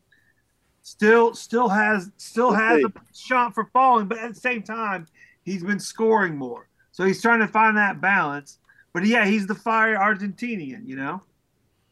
[0.88, 5.06] still still has still has a shot for falling, but at the same time,
[5.43, 6.69] he's been scoring more.
[6.91, 8.60] So he's trying to find that balance.
[8.93, 11.21] But yeah, he's the fire Argentinian, you know.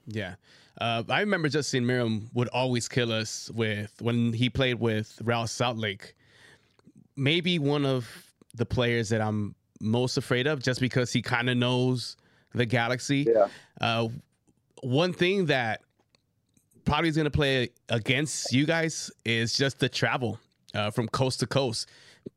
[0.07, 0.35] Yeah.
[0.79, 5.45] Uh, I remember Justin Meram would always kill us with when he played with Real
[5.45, 6.15] Salt Lake.
[7.17, 8.07] Maybe one of
[8.55, 12.15] the players that I'm most afraid of, just because he kind of knows
[12.53, 13.27] the Galaxy.
[13.27, 13.47] Yeah.
[13.81, 14.07] Uh,
[14.81, 15.81] one thing that
[16.85, 20.39] probably is going to play against you guys is just the travel
[20.73, 21.89] uh, from coast to coast.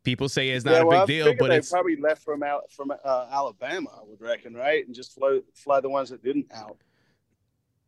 [0.05, 2.43] People say it's not yeah, well, a big deal, but they it's probably left from
[2.43, 6.23] out from uh, Alabama, I would reckon, right, and just fly fly the ones that
[6.23, 6.77] didn't out.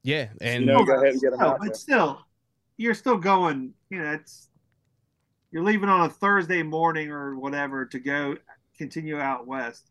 [0.03, 1.59] Yeah, and you know, go ahead and get them out.
[1.59, 1.75] But there.
[1.75, 2.20] still,
[2.79, 3.75] you're still going.
[3.90, 4.49] You know, it's
[5.51, 8.37] you're leaving on a Thursday morning or whatever to go
[8.79, 9.89] continue out west.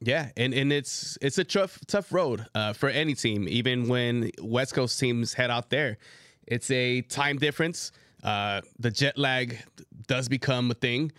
[0.00, 4.30] Yeah, and, and it's it's a tough tough road uh, for any team, even when
[4.42, 5.98] West Coast teams head out there.
[6.46, 7.92] It's a time difference.
[8.22, 9.58] Uh, the jet lag
[10.06, 11.12] does become a thing,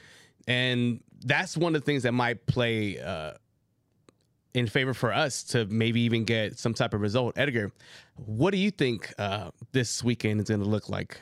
[0.47, 3.33] and that's one of the things that might play uh,
[4.53, 7.37] in favor for us to maybe even get some type of result.
[7.37, 7.71] Edgar,
[8.15, 11.19] what do you think uh, this weekend is going to look like?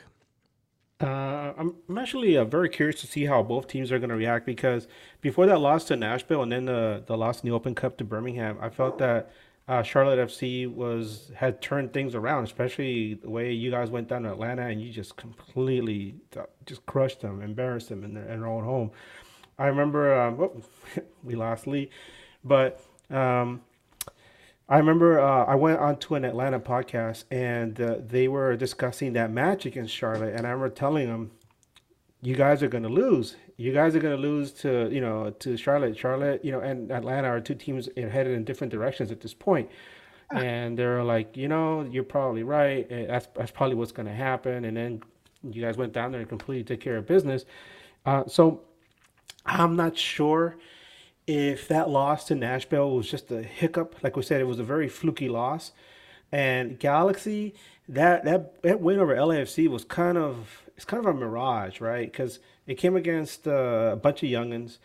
[1.00, 4.16] Uh, I'm, I'm actually uh, very curious to see how both teams are going to
[4.16, 4.88] react because
[5.20, 8.04] before that loss to Nashville and then the, the loss in the Open Cup to
[8.04, 9.30] Birmingham, I felt that
[9.68, 14.22] uh, Charlotte FC was had turned things around, especially the way you guys went down
[14.22, 16.14] to Atlanta and you just completely
[16.64, 18.90] just crushed them, embarrassed them in their, in their own home.
[19.58, 20.62] I remember um, oh,
[21.24, 21.90] we lost Lee,
[22.44, 22.80] but
[23.10, 23.60] um,
[24.68, 29.30] I remember uh, I went onto an Atlanta podcast and uh, they were discussing that
[29.30, 31.30] match against Charlotte, and I remember telling them,
[32.20, 35.30] "You guys are going to lose," you guys are going to lose to you know
[35.30, 35.96] to Charlotte.
[35.96, 39.70] Charlotte, you know, and Atlanta are two teams headed in different directions at this point.
[40.32, 42.88] And they're like, you know, you're probably right.
[42.88, 44.64] That's that's probably what's going to happen.
[44.64, 45.02] And then
[45.48, 47.44] you guys went down there and completely took care of business.
[48.04, 48.62] Uh, so
[49.44, 50.56] I'm not sure
[51.26, 53.96] if that loss to Nashville was just a hiccup.
[54.02, 55.72] Like we said, it was a very fluky loss.
[56.30, 57.54] And Galaxy,
[57.88, 62.10] that that that win over LAFC was kind of it's kind of a mirage, right?
[62.10, 64.78] Because it came against uh, a bunch of youngins,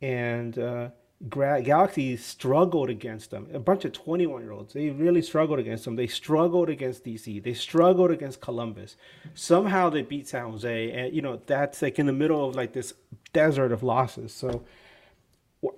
[0.00, 0.88] and uh,
[1.28, 3.48] Galaxy struggled against them.
[3.52, 4.74] A bunch of 21 year olds.
[4.74, 5.96] They really struggled against them.
[5.96, 7.42] They struggled against DC.
[7.42, 8.96] They struggled against Columbus.
[9.34, 12.72] Somehow they beat San Jose, and you know that's like in the middle of like
[12.72, 12.94] this
[13.32, 14.32] desert of losses.
[14.32, 14.64] So.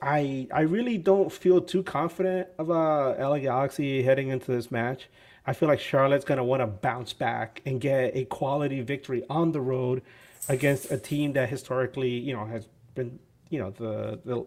[0.02, 5.08] I I really don't feel too confident about LA Galaxy heading into this match.
[5.46, 9.52] I feel like Charlotte's gonna want to bounce back and get a quality victory on
[9.52, 10.02] the road
[10.48, 13.18] against a team that historically, you know, has been,
[13.50, 14.46] you know, the the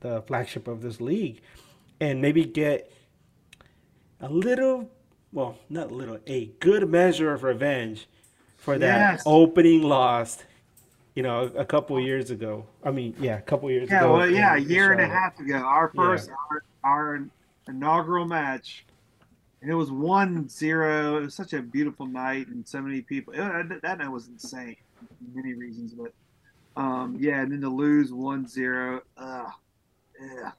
[0.00, 1.40] the flagship of this league,
[2.00, 2.92] and maybe get
[4.20, 4.88] a little,
[5.32, 8.06] well, not a little, a good measure of revenge
[8.56, 9.22] for that yes.
[9.26, 10.38] opening loss.
[11.14, 12.66] You know, a couple years ago.
[12.82, 14.14] I mean, yeah, a couple years yeah, ago.
[14.14, 16.34] Well, yeah, a year and a half ago, our first, yeah.
[16.50, 17.28] our, our
[17.68, 18.86] inaugural match
[19.62, 21.18] and it was one zero.
[21.18, 23.32] It was such a beautiful night and so many people.
[23.32, 24.76] It, that night was insane,
[25.34, 26.12] many reasons, but
[26.76, 27.40] um, yeah.
[27.40, 29.52] And then to lose one zero, ugh,
[30.20, 30.50] yeah.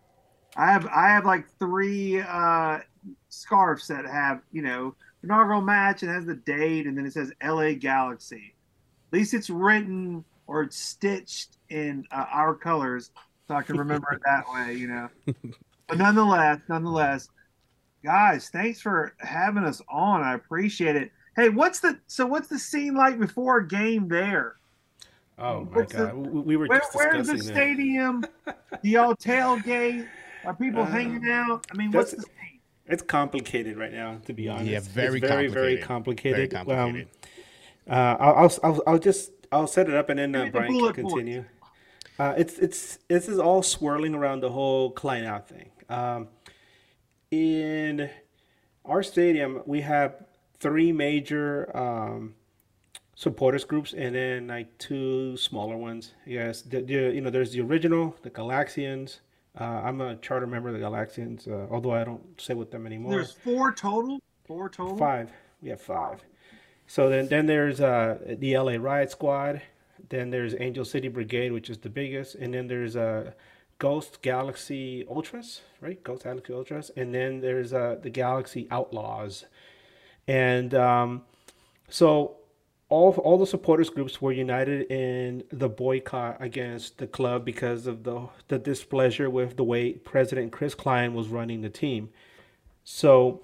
[0.55, 2.79] I have I have like three uh,
[3.27, 7.31] scarves that have you know inaugural match and has the date and then it says
[7.41, 7.75] L.A.
[7.75, 8.55] Galaxy.
[9.11, 13.11] At least it's written or it's stitched in uh, our colors,
[13.47, 14.75] so I can remember it that way.
[14.75, 15.09] You know.
[15.87, 17.27] But nonetheless, nonetheless,
[18.03, 20.23] guys, thanks for having us on.
[20.23, 21.11] I appreciate it.
[21.35, 24.55] Hey, what's the so what's the scene like before a game there?
[25.37, 28.23] Oh my what's god, the, we were where, just where's the stadium?
[28.45, 30.07] Do y'all tailgate?
[30.45, 31.65] Are people uh, hanging out?
[31.71, 32.59] I mean, what's the scene?
[32.85, 34.69] It's complicated right now, to be honest.
[34.69, 35.53] Yeah, very, it's very, complicated.
[35.53, 36.35] very complicated.
[36.35, 37.07] Very complicated.
[37.87, 40.93] Um, uh, I'll, I'll, I'll just I'll set it up and then uh, Brian can
[40.93, 41.45] continue.
[42.19, 45.69] Uh, it's it's this is all swirling around the whole Klein out thing.
[45.89, 46.27] Um,
[47.31, 48.09] in
[48.85, 50.23] our stadium, we have
[50.59, 52.35] three major um,
[53.15, 56.13] supporters groups and then like two smaller ones.
[56.25, 59.19] Yes, the, the, you know, there's the original, the Galaxians.
[59.59, 62.85] Uh, I'm a charter member of the Galaxians, uh, although I don't sit with them
[62.85, 63.11] anymore.
[63.11, 64.19] There's four total.
[64.45, 64.97] Four total.
[64.97, 65.31] Five.
[65.61, 66.23] We have five.
[66.87, 69.61] So then, then there's uh, the LA Riot Squad.
[70.09, 73.31] Then there's Angel City Brigade, which is the biggest, and then there's uh,
[73.79, 76.01] Ghost Galaxy Ultras, right?
[76.03, 79.45] Ghost Galaxy Ultras, and then there's uh, the Galaxy Outlaws,
[80.27, 81.23] and um,
[81.89, 82.37] so
[82.89, 88.03] all all the supporters groups were united in the boycott against the club because of
[88.03, 92.09] the the displeasure with the way President Chris Klein was running the team.
[92.83, 93.41] So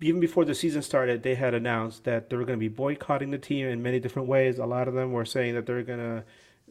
[0.00, 3.30] even before the season started, they had announced that they were going to be boycotting
[3.30, 4.58] the team in many different ways.
[4.58, 6.24] A lot of them were saying that they're going to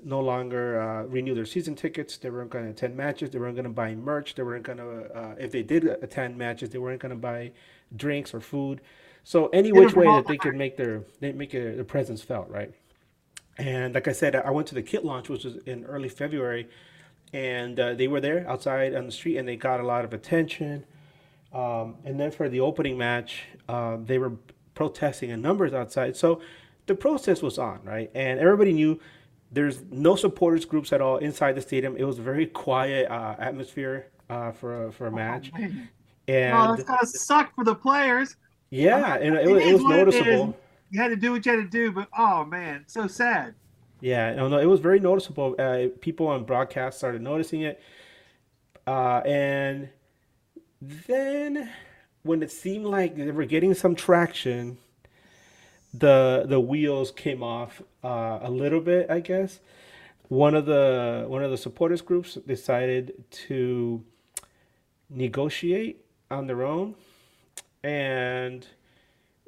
[0.03, 2.17] no longer uh, renew their season tickets.
[2.17, 3.31] They weren't going to attend matches.
[3.31, 4.35] They weren't going to buy merch.
[4.35, 7.51] They weren't going to, uh, if they did attend matches, they weren't going to buy
[7.95, 8.81] drinks or food.
[9.23, 12.71] So any which way that they could make their they make their presence felt, right?
[13.57, 16.69] And like I said, I went to the kit launch, which was in early February,
[17.33, 20.13] and uh, they were there outside on the street, and they got a lot of
[20.13, 20.85] attention.
[21.55, 24.33] Um, and then for the opening match, uh, they were
[24.73, 26.17] protesting in numbers outside.
[26.17, 26.41] So
[26.85, 28.11] the protest was on, right?
[28.13, 28.99] And everybody knew
[29.53, 31.95] there's no supporters groups at all inside the stadium.
[31.95, 35.49] It was a very quiet uh, atmosphere uh, for a, for a oh, match.
[35.57, 35.63] Oh,
[36.27, 38.35] and oh, it's gotta suck for the players.
[38.69, 40.49] Yeah, and it, it, it was noticeable.
[40.49, 40.55] It
[40.89, 43.55] you had to do what you had to do, but oh man, so sad.
[44.01, 45.55] Yeah, no, no, it was very noticeable.
[45.57, 47.81] Uh, people on broadcast started noticing it,
[48.87, 49.89] uh, and
[51.07, 51.69] then
[52.23, 54.77] when it seemed like they were getting some traction,
[55.93, 59.59] the the wheels came off uh, a little bit, I guess.
[60.27, 64.03] One of the one of the supporters groups decided to
[65.09, 66.95] negotiate on their own,
[67.83, 68.65] and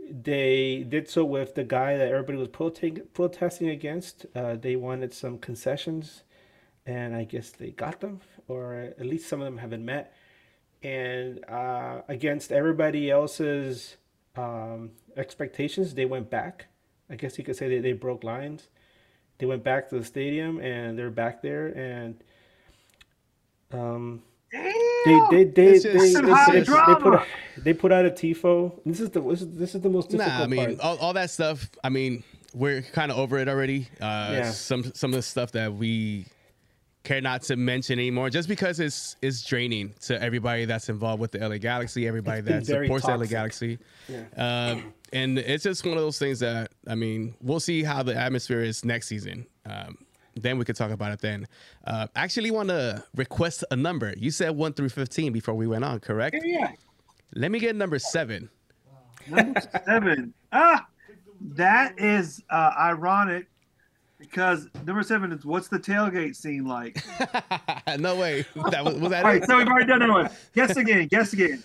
[0.09, 4.25] they did so with the guy that everybody was protesting protesting against.
[4.35, 6.23] Uh, they wanted some concessions,
[6.85, 10.13] and I guess they got them, or at least some of them have been met.
[10.87, 13.97] And uh, against everybody else's
[14.37, 16.67] um, expectations, they went back.
[17.09, 18.69] I guess you could say they, they broke lines.
[19.39, 22.23] They went back to the stadium and they're back there and
[23.71, 27.25] um, they they they they, they, they, they, put a,
[27.57, 28.79] they put out a tifo.
[28.85, 30.79] This is the this is, this is the most difficult nah, I mean part.
[30.79, 31.69] all, all that stuff.
[31.83, 32.23] I mean
[32.53, 33.89] we're kind of over it already.
[33.99, 34.51] Uh, Yeah.
[34.51, 36.25] Some some of the stuff that we
[37.07, 41.31] care not to mention anymore, just because it's it's draining to everybody that's involved with
[41.31, 43.29] the LA Galaxy, everybody that supports the LA toxic.
[43.29, 43.77] Galaxy.
[44.35, 48.15] Um, and it's just one of those things that I mean, we'll see how the
[48.15, 49.47] atmosphere is next season.
[49.65, 49.97] Um,
[50.35, 51.47] then we could talk about it then.
[51.85, 54.13] Uh, I actually want to request a number.
[54.17, 56.37] You said one through fifteen before we went on, correct?
[56.43, 56.71] Yeah.
[57.33, 58.49] Let me get number seven.
[59.27, 60.33] Number seven.
[60.51, 60.87] Ah,
[61.41, 63.47] that is uh, ironic
[64.19, 66.97] because number seven is what's the tailgate scene like?
[67.99, 68.45] no way.
[68.71, 69.47] That was, was that All right, it?
[69.47, 70.29] so we've already done that one.
[70.55, 71.07] Guess again.
[71.07, 71.63] Guess again.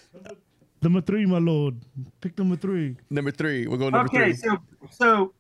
[0.83, 1.77] Number three, my lord.
[2.21, 2.97] Pick number three.
[3.11, 3.67] Number three.
[3.67, 4.35] We'll go number Okay, three.
[4.35, 4.59] so
[4.91, 5.33] so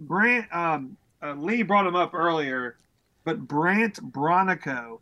[0.00, 2.76] Brandt um, uh, Lee brought him up earlier,
[3.24, 5.00] but Brandt Bronico,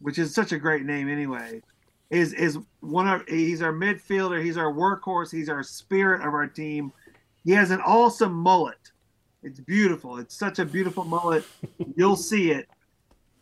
[0.00, 1.62] which is such a great name anyway,
[2.10, 6.46] is is one of he's our midfielder, he's our workhorse, he's our spirit of our
[6.46, 6.92] team.
[7.44, 8.76] He has an awesome mullet.
[9.42, 10.18] It's beautiful.
[10.18, 11.44] It's such a beautiful mullet.
[11.96, 12.68] You'll see it.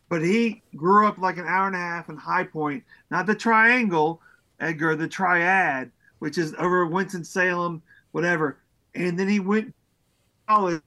[0.07, 3.35] But he grew up like an hour and a half in High Point, not the
[3.35, 4.21] triangle,
[4.59, 7.81] Edgar, the triad, which is over Winston Salem,
[8.11, 8.57] whatever.
[8.95, 9.73] And then he went to
[10.47, 10.81] college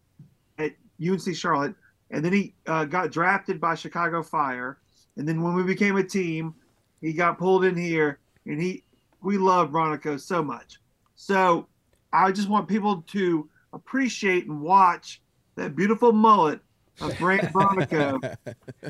[0.58, 1.74] at UNC Charlotte,
[2.10, 4.78] and then he uh, got drafted by Chicago Fire.
[5.16, 6.54] And then when we became a team,
[7.00, 8.82] he got pulled in here, and he
[9.22, 10.80] we love Bronico so much.
[11.14, 11.68] So
[12.12, 15.20] I just want people to appreciate and watch
[15.56, 16.60] that beautiful mullet
[17.00, 18.36] of Brandt Bronico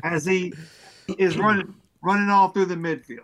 [0.03, 0.53] as he
[1.17, 3.19] is running running all through the midfield.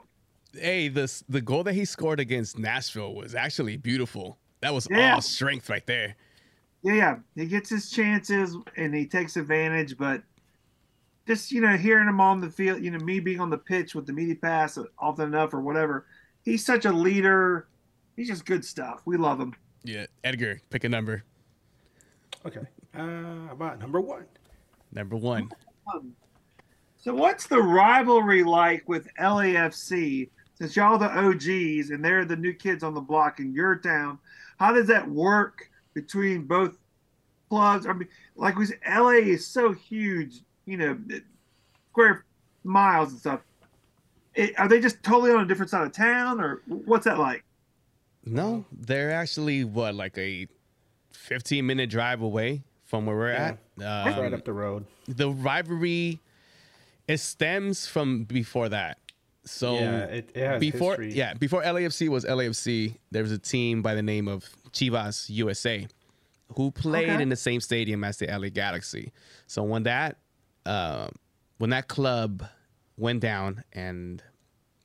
[0.53, 4.37] Hey, this the goal that he scored against Nashville was actually beautiful.
[4.61, 5.15] That was Yeah.
[5.15, 6.15] all strength right there.
[6.81, 10.23] Yeah, yeah, he gets his chances and he takes advantage, but
[11.27, 13.93] just you know, hearing him on the field, you know, me being on the pitch
[13.95, 16.07] with the media pass often enough or whatever,
[16.41, 17.67] he's such a leader.
[18.15, 19.01] He's just good stuff.
[19.05, 19.53] We love him.
[19.83, 21.23] Yeah, Edgar, pick a number.
[22.45, 22.61] Okay.
[22.95, 24.25] Uh, how about number one?
[24.91, 25.49] Number one.
[26.97, 30.29] So, what's the rivalry like with LAFC?
[30.55, 34.19] Since y'all the OGs and they're the new kids on the block in your town,
[34.57, 36.77] how does that work between both
[37.49, 37.85] clubs?
[37.85, 40.97] I mean, like we said, LA is so huge, you know,
[41.91, 42.25] square
[42.65, 43.41] miles and stuff.
[44.35, 47.45] It, are they just totally on a different side of town, or what's that like?
[48.25, 50.45] No, they're actually what like a
[51.29, 53.47] 15 minute drive away from where we're Yeah.
[53.49, 53.57] at.
[53.77, 54.85] It's right Um, up the road.
[55.07, 56.19] the rivalry
[57.07, 58.97] it stems from before that.
[59.45, 61.13] So yeah, it, it has before history.
[61.13, 65.87] yeah before LAFC was LAFC, there was a team by the name of Chivas USA
[66.55, 67.21] who played Okay.
[67.21, 69.11] in the same stadium as the LA Galaxy.
[69.47, 70.17] So when that
[70.65, 71.09] uh,
[71.59, 72.43] when that club
[72.97, 74.21] went down and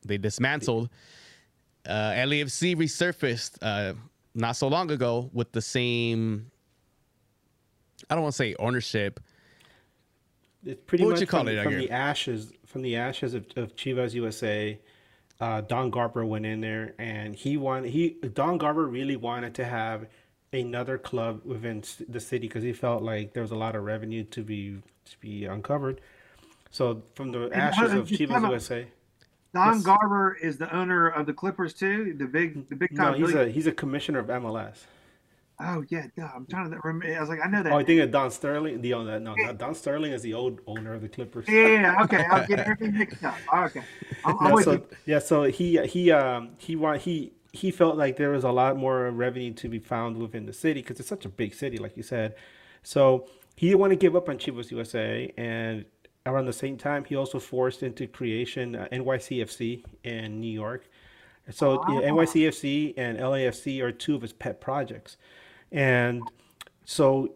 [0.07, 0.89] they dismantled,
[1.87, 3.95] uh, LAFC resurfaced uh,
[4.35, 6.51] not so long ago with the same.
[8.11, 9.20] I don't want to say ownership.
[10.64, 11.87] It's pretty What would you call from, it, from Edgar?
[11.87, 14.79] the ashes from the ashes of, of Chivas USA.
[15.40, 19.64] Uh, Don Garber went in there and he wanted he Don Garber really wanted to
[19.64, 20.07] have
[20.53, 24.25] another club within the city because he felt like there was a lot of revenue
[24.25, 26.01] to be to be uncovered.
[26.70, 28.51] So from the ashes of Chivas time out.
[28.53, 28.87] USA,
[29.55, 29.83] Don Yes.
[29.85, 33.12] Garber is the owner of the Clippers too, the big, the big time.
[33.12, 34.85] no, he's billion- a he's a commissioner of MLS.
[35.61, 37.17] oh yeah, yeah, I'm trying to remember.
[37.17, 37.73] I was like, I know that.
[37.73, 38.81] Oh, I think of Don Sterling.
[38.83, 41.47] The owner, no, not Don Sterling is the old owner of the Clippers.
[41.49, 42.25] Yeah, yeah, yeah, okay.
[42.31, 43.37] I'll get everything mixed up.
[43.67, 43.83] Okay,
[44.25, 44.87] I'm, I'm yeah, so, you.
[45.07, 48.77] yeah, so he he um he want he he felt like there was a lot
[48.77, 51.97] more revenue to be found within the city because it's such a big city, like
[51.97, 52.35] you said.
[52.83, 55.85] So he didn't want to give up on Chivas USA, and
[56.27, 60.89] around the same time, he also forced into creation uh, NYCFC in New York.
[61.51, 65.19] So yeah, NYCFC and LAFC are two of his pet projects,
[65.71, 66.23] and
[66.87, 67.35] so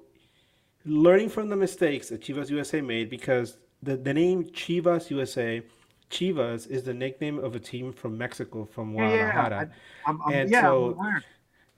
[0.87, 5.61] learning from the mistakes that Chivas USA made because the, the name Chivas USA,
[6.11, 9.69] Chivas is the nickname of a team from Mexico, from Yeah, yeah,
[10.07, 10.99] I- And yeah, so-.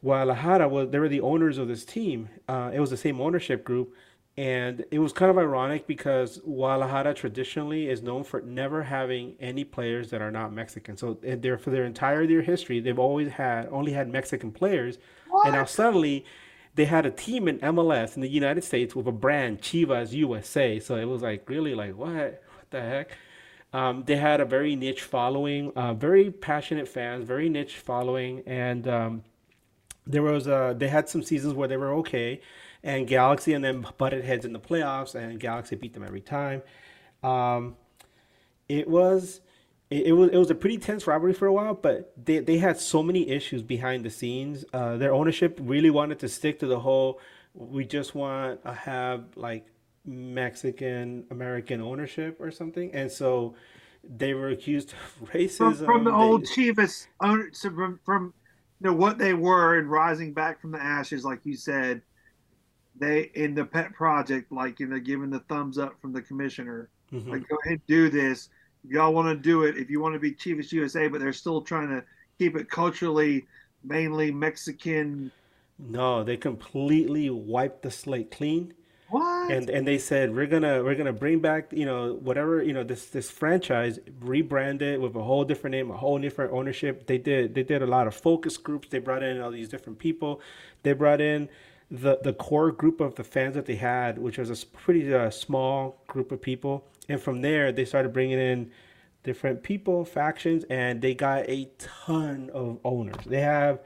[0.02, 2.28] Guadalajara was they were the owners of this team.
[2.48, 3.92] Uh, it was the same ownership group,
[4.40, 9.64] and it was kind of ironic because Guadalajara traditionally is known for never having any
[9.64, 10.96] players that are not Mexican.
[10.96, 14.96] So and their for their entire their history, they've always had only had Mexican players,
[15.44, 16.24] and now suddenly
[16.74, 20.80] they had a team in MLS in the United States with a brand Chivas USA.
[20.80, 23.18] So it was like really like what what the heck.
[23.74, 28.88] Um, they had a very niche following, uh, very passionate fans, very niche following, and
[28.88, 29.22] um,
[30.06, 32.40] there was uh they had some seasons where they were okay
[32.82, 36.62] and galaxy and then butted heads in the playoffs and galaxy beat them every time.
[37.22, 37.76] Um
[38.68, 39.40] it was
[39.90, 42.78] it, was it was a pretty tense rivalry for a while but they, they had
[42.78, 44.64] so many issues behind the scenes.
[44.72, 47.20] Uh their ownership really wanted to stick to the whole
[47.54, 49.66] we just want to have like
[50.06, 53.54] Mexican American ownership or something, and so
[54.02, 55.76] they were accused of racism.
[55.78, 58.32] from, from the They- old Chivas owner, so from, from
[58.80, 62.00] you know what they were and rising back from the ashes, like you said,
[63.00, 66.88] they in the pet project, like you know, giving the thumbs up from the commissioner,
[67.12, 67.28] Mhm.
[67.28, 68.50] like go ahead do this.
[68.84, 71.32] If y'all want to do it, if you want to be Chivas USA, but they're
[71.32, 72.04] still trying to
[72.38, 73.46] keep it culturally
[73.82, 75.32] mainly Mexican.
[75.78, 78.74] No, they completely wiped the slate clean.
[79.08, 79.50] What?
[79.50, 82.84] and and they said we're gonna we're gonna bring back you know whatever you know
[82.84, 87.18] this this franchise rebrand it with a whole different name a whole different ownership they
[87.18, 90.40] did they did a lot of focus groups they brought in all these different people
[90.84, 91.48] they brought in
[91.90, 95.30] the the core group of the fans that they had which was a pretty uh,
[95.30, 98.70] small group of people and from there they started bringing in
[99.22, 103.80] different people factions and they got a ton of owners they have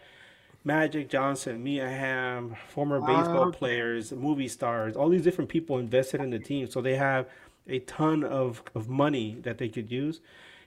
[0.67, 6.31] Magic Johnson, Mia Hamm, former baseball players, movie stars, all these different people invested in
[6.31, 6.71] the team.
[6.71, 7.27] So they have
[7.69, 10.21] a ton of, of money that they could use.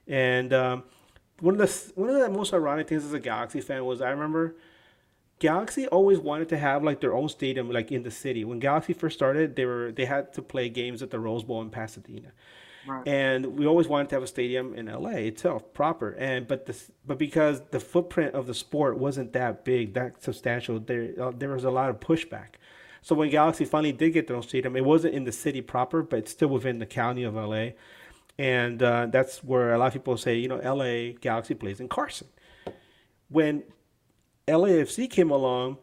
[0.08, 0.84] And um,
[1.40, 4.10] one of the one of the most ironic things as a Galaxy fan was I
[4.12, 4.56] remember
[5.40, 8.44] Galaxy always wanted to have like their own stadium like in the city.
[8.44, 11.62] When Galaxy first started, they were they had to play games at the Rose Bowl
[11.62, 12.32] in Pasadena.
[12.88, 13.06] Right.
[13.06, 16.12] and we always wanted to have a stadium in LA itself proper.
[16.12, 20.80] And but this but because the footprint of the sport wasn't that big that substantial
[20.80, 22.56] there uh, there was a lot of pushback.
[23.02, 26.02] So when Galaxy finally did get their own stadium it wasn't in the city proper
[26.02, 27.72] but it's still within the county of LA
[28.40, 31.90] and uh, that's where a lot of people say you know LA Galaxy plays in
[31.90, 32.28] Carson.
[33.30, 33.64] When
[34.48, 35.78] LAFC came along,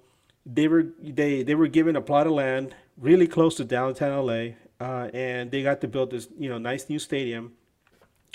[0.46, 4.54] they were they they were given a plot of land really close to downtown LA,
[4.80, 7.52] uh, and they got to build this you know nice new stadium,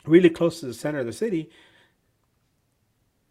[0.06, 1.50] really close to the center of the city.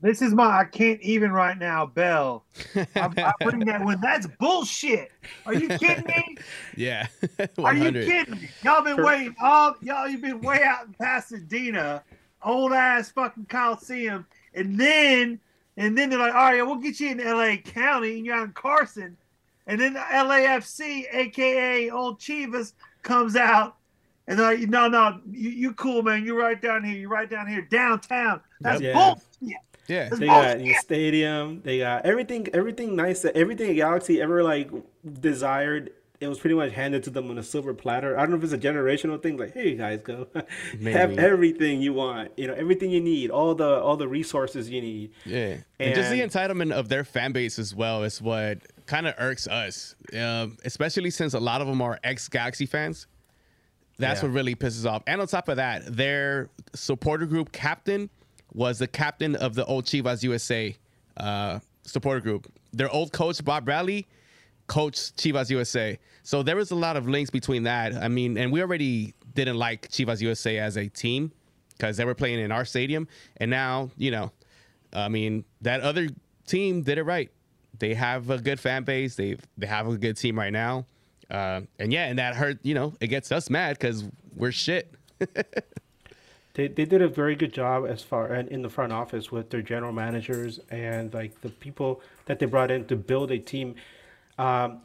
[0.00, 2.44] This is my I can't even right now, Bell.
[2.76, 4.00] I, I bring that one.
[4.00, 5.10] That's bullshit.
[5.44, 6.36] Are you kidding me?
[6.76, 7.08] Yeah.
[7.58, 8.48] Are you kidding me?
[8.62, 12.04] Y'all been waiting all y'all you've been way out in Pasadena,
[12.44, 14.24] old ass fucking Coliseum,
[14.54, 15.40] and then
[15.78, 18.44] and then they're like, all right, we'll get you in LA County and you're out
[18.46, 19.16] in Carson.
[19.66, 22.72] And then the LAFC, aka old Chivas,
[23.02, 23.76] comes out
[24.26, 26.24] and they're like, no, no, you, you cool, man.
[26.24, 26.96] You're right down here.
[26.96, 28.40] You're right down here, downtown.
[28.60, 28.94] That's Yep.
[28.94, 29.58] bullshit.
[29.86, 30.08] Yeah.
[30.10, 31.62] They got a stadium.
[31.62, 34.70] They got everything everything nice that everything Galaxy ever like
[35.20, 35.92] desired.
[36.20, 38.18] It was pretty much handed to them on a silver platter.
[38.18, 39.36] I don't know if it's a generational thing.
[39.36, 40.26] Like, hey guys, go
[40.82, 42.32] have everything you want.
[42.36, 45.12] You know, everything you need, all the all the resources you need.
[45.24, 49.14] Yeah, and, just the entitlement of their fan base as well is what kind of
[49.18, 53.06] irks us, um, especially since a lot of them are ex Galaxy fans.
[53.98, 54.28] That's Yeah.
[54.28, 55.02] what really pisses off.
[55.06, 58.10] And on top of that, their supporter group captain
[58.52, 60.76] was the captain of the old Chivas USA
[61.16, 62.52] uh, supporter group.
[62.72, 64.06] Their old coach Bob Bradley
[64.68, 65.98] coached Chivas USA.
[66.22, 67.94] So there was a lot of links between that.
[67.94, 71.32] I mean, and we already didn't like Chivas USA as a team
[71.70, 73.08] because they were playing in our stadium.
[73.38, 74.30] And now, you know,
[74.92, 76.08] I mean, that other
[76.46, 77.30] team did it right.
[77.78, 79.16] They have a good fan base.
[79.16, 80.86] They they have a good team right now.
[81.30, 82.58] Uh, and yeah, and that hurt.
[82.62, 84.04] You know, it gets us mad because
[84.34, 84.92] we're shit.
[86.58, 89.48] They, they did a very good job as far and in the front office with
[89.48, 93.76] their general managers and like the people that they brought in to build a team.
[94.38, 94.82] Um,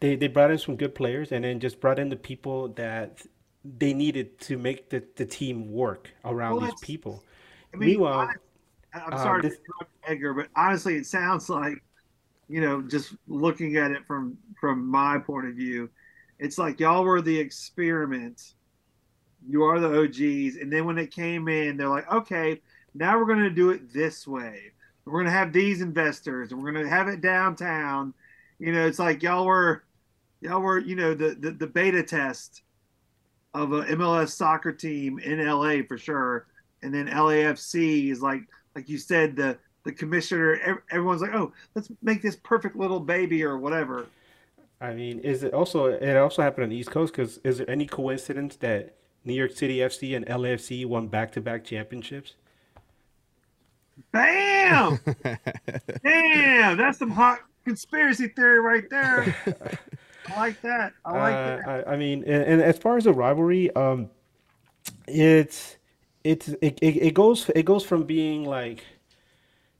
[0.00, 3.22] they they brought in some good players and then just brought in the people that
[3.64, 7.22] they needed to make the, the team work around Well, these people.
[7.72, 8.30] I mean, Meanwhile,
[8.94, 11.82] I, I'm uh, sorry this- to interrupt Edgar, but honestly, it sounds like,
[12.48, 15.88] you know, just looking at it from from my point of view,
[16.38, 18.54] it's like y'all were the experiment.
[19.48, 22.60] You are the OGs, and then when it came in, they're like, okay,
[22.94, 24.72] now we're going to do it this way.
[25.04, 28.14] We're going to have these investors, and we're going to have it downtown.
[28.62, 29.84] You know, it's like y'all were,
[30.40, 32.62] y'all were, you know, the the, the beta test
[33.54, 36.46] of a MLS soccer team in LA for sure
[36.82, 38.42] and then LAFC is like
[38.74, 43.42] like you said the the commissioner everyone's like oh let's make this perfect little baby
[43.42, 44.06] or whatever
[44.80, 47.12] I mean, is it also it also happened on the East Coast?
[47.12, 51.40] Because is there any coincidence that New York City FC and LAFC won back to
[51.40, 52.34] back championships?
[54.10, 54.98] bam
[56.02, 59.34] damn that's some hot conspiracy theory right there.
[60.28, 60.94] I like that.
[61.04, 61.66] I like Uh, that.
[61.66, 64.10] I, I mean, and, and as far as the rivalry, um,
[65.06, 65.76] it's
[66.24, 68.84] it's it, it, it goes it goes from being like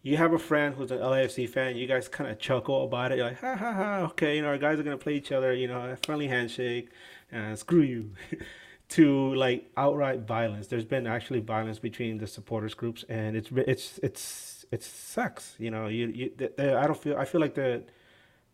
[0.02, 3.18] you have a friend who's an LAFC fan, you guys kind of chuckle about it,
[3.18, 5.52] you're like ha ha ha, okay, you know our guys are gonna play each other,
[5.54, 6.90] you know, a friendly handshake,
[7.30, 8.10] and screw you,
[8.90, 10.66] to like outright violence.
[10.66, 15.70] There's been actually violence between the supporters groups, and it's it's it's it sucks, you
[15.70, 15.86] know.
[15.86, 17.84] You you the, the, I don't feel I feel like the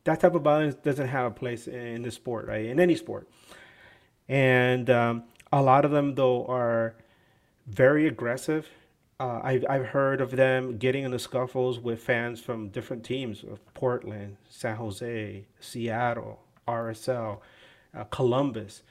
[0.04, 2.66] that type of violence doesn't have a place in the sport, right?
[2.66, 3.28] In any sport.
[4.28, 6.94] And um, a lot of them, though, are
[7.66, 8.68] very aggressive.
[9.20, 13.58] Uh, I've, I've heard of them getting into scuffles with fans from different teams of
[13.74, 17.40] Portland, San Jose, Seattle, RSL,
[17.94, 18.82] uh, Columbus.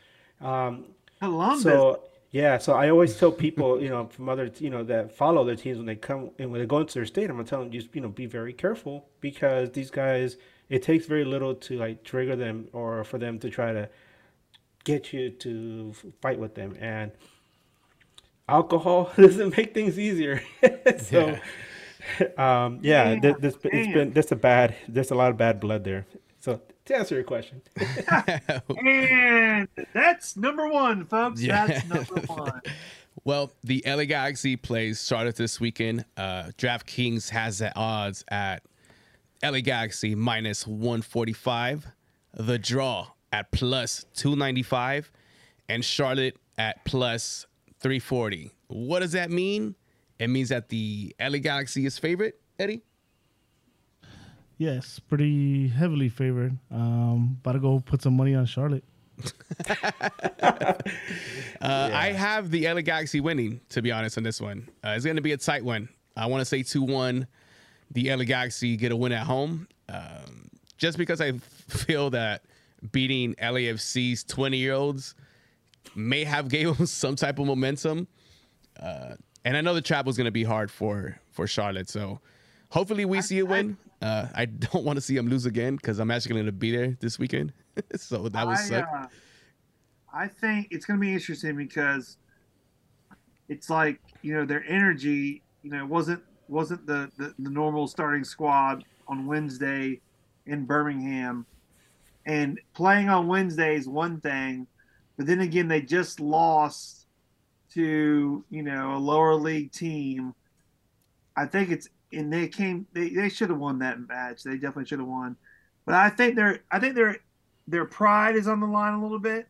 [0.42, 0.86] Um,
[1.20, 1.64] Columbus.
[1.64, 2.04] so
[2.38, 5.56] yeah, so I always tell people, you know, from other, you know, that follow their
[5.56, 7.72] teams when they come and when they go into their state, I'm gonna tell them
[7.72, 10.38] just, you know, be very careful because these guys,
[10.70, 13.90] it takes very little to like trigger them or for them to try to
[14.84, 17.12] get you to fight with them, and
[18.48, 20.44] alcohol doesn't make things easier.
[21.00, 21.40] so,
[22.38, 23.94] um, yeah, Damn, th- this it's damn.
[23.94, 26.06] been there's a bad, there's a lot of bad blood there.
[26.40, 27.62] So to answer your question,
[28.86, 31.42] and that's number one, folks.
[31.42, 31.68] Yeah.
[31.68, 32.62] That's number one.
[33.24, 36.06] Well, the LA Galaxy plays started this weekend.
[36.16, 38.64] Uh, DraftKings has the odds at
[39.44, 41.88] LA Galaxy minus 145,
[42.36, 45.12] the draw at plus 295,
[45.68, 47.46] and Charlotte at plus
[47.80, 48.52] 340.
[48.68, 49.76] What does that mean?
[50.20, 52.84] It means that the LA Galaxy is favorite, Eddie?
[54.58, 56.58] Yes, pretty heavily favored.
[56.72, 58.84] Um, about to go put some money on Charlotte.
[61.60, 64.70] Uh, I have the LA Galaxy winning, to be honest, on this one.
[64.86, 65.90] Uh, it's going to be a tight one.
[66.16, 67.26] I want to say 2 1.
[67.92, 69.68] The LA Galaxy get a win at home.
[69.90, 71.32] Um, just because I
[71.68, 72.44] feel that
[72.92, 75.16] beating LAFC's 20 year olds
[75.96, 78.08] may have gave them some type of momentum.
[78.80, 81.90] Uh, and I know the trap was going to be hard for, for Charlotte.
[81.90, 82.20] So
[82.70, 83.78] hopefully we see a win.
[84.02, 86.72] Uh, I don't want to see them lose again because I'm actually going to be
[86.72, 87.54] there this weekend.
[87.96, 88.90] so that was I, suck.
[88.94, 89.08] uh,
[90.14, 92.18] I think it's going to be interesting because
[93.50, 95.42] it's like you know their energy.
[95.64, 100.02] You know, wasn't wasn't the, the the normal starting squad on Wednesday
[100.46, 101.46] in Birmingham,
[102.26, 104.68] and playing on Wednesday is one thing,
[105.18, 107.08] but then again they just lost
[107.74, 110.34] to you know a lower league team.
[111.36, 114.44] I think it's and they came they, they should have won that match.
[114.44, 115.36] They definitely should have won.
[115.86, 117.18] But I think they're I think they're
[117.68, 119.48] their pride is on the line a little bit.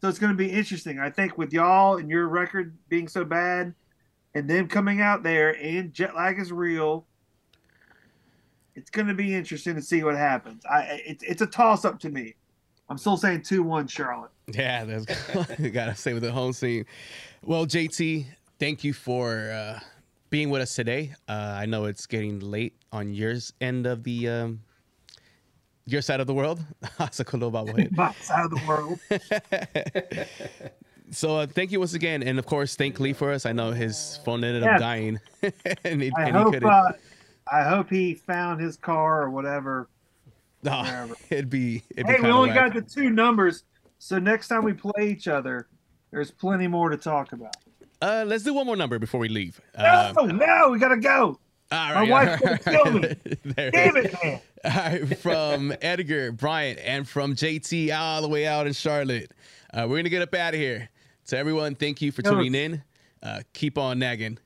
[0.00, 0.98] So it's going to be interesting.
[0.98, 3.74] I think with y'all and your record being so bad,
[4.34, 7.06] and them coming out there and jet lag is real,
[8.74, 10.62] it's going to be interesting to see what happens.
[10.66, 12.34] I it's it's a toss up to me.
[12.88, 14.30] I'm still saying two one Charlotte.
[14.52, 15.06] Yeah, that's
[15.72, 16.84] gotta say with the home scene.
[17.42, 18.26] Well, JT,
[18.58, 19.80] thank you for uh,
[20.34, 21.14] being with us today.
[21.28, 24.60] Uh, I know it's getting late on yours end of the um,
[25.86, 26.58] your side of the world.
[27.12, 27.88] Sa kaloba mo.
[27.92, 28.98] Box out of the world.
[31.12, 33.46] so uh, thank you once again, and of course, thank Lee for us.
[33.46, 35.20] I know his phone ended up dying,
[35.84, 36.68] and, he, I and he hope couldn't.
[36.68, 36.92] uh,
[37.52, 39.88] I hope he found his car or whatever.
[40.62, 41.14] Wherever.
[41.30, 41.84] it'd be.
[41.90, 42.72] It'd be Hey, we only whack.
[42.72, 43.62] got the two numbers,
[44.00, 45.68] so next time we play each other,
[46.10, 47.54] there's plenty more to talk about.
[48.02, 49.60] Uh, let's do one more number before we leave.
[49.74, 51.38] Um, no, no, we gotta go.
[51.72, 53.00] all My right, wife's gonna kill me.
[53.54, 54.40] Damn it, man.
[54.64, 59.32] All right, from Edgar, Bryant, and from JT all the way out in Charlotte.
[59.72, 60.88] Uh, we're to get up out of here.
[61.26, 62.82] To everyone, thank you for tuning in.
[63.22, 64.38] Uh, keep on nagging.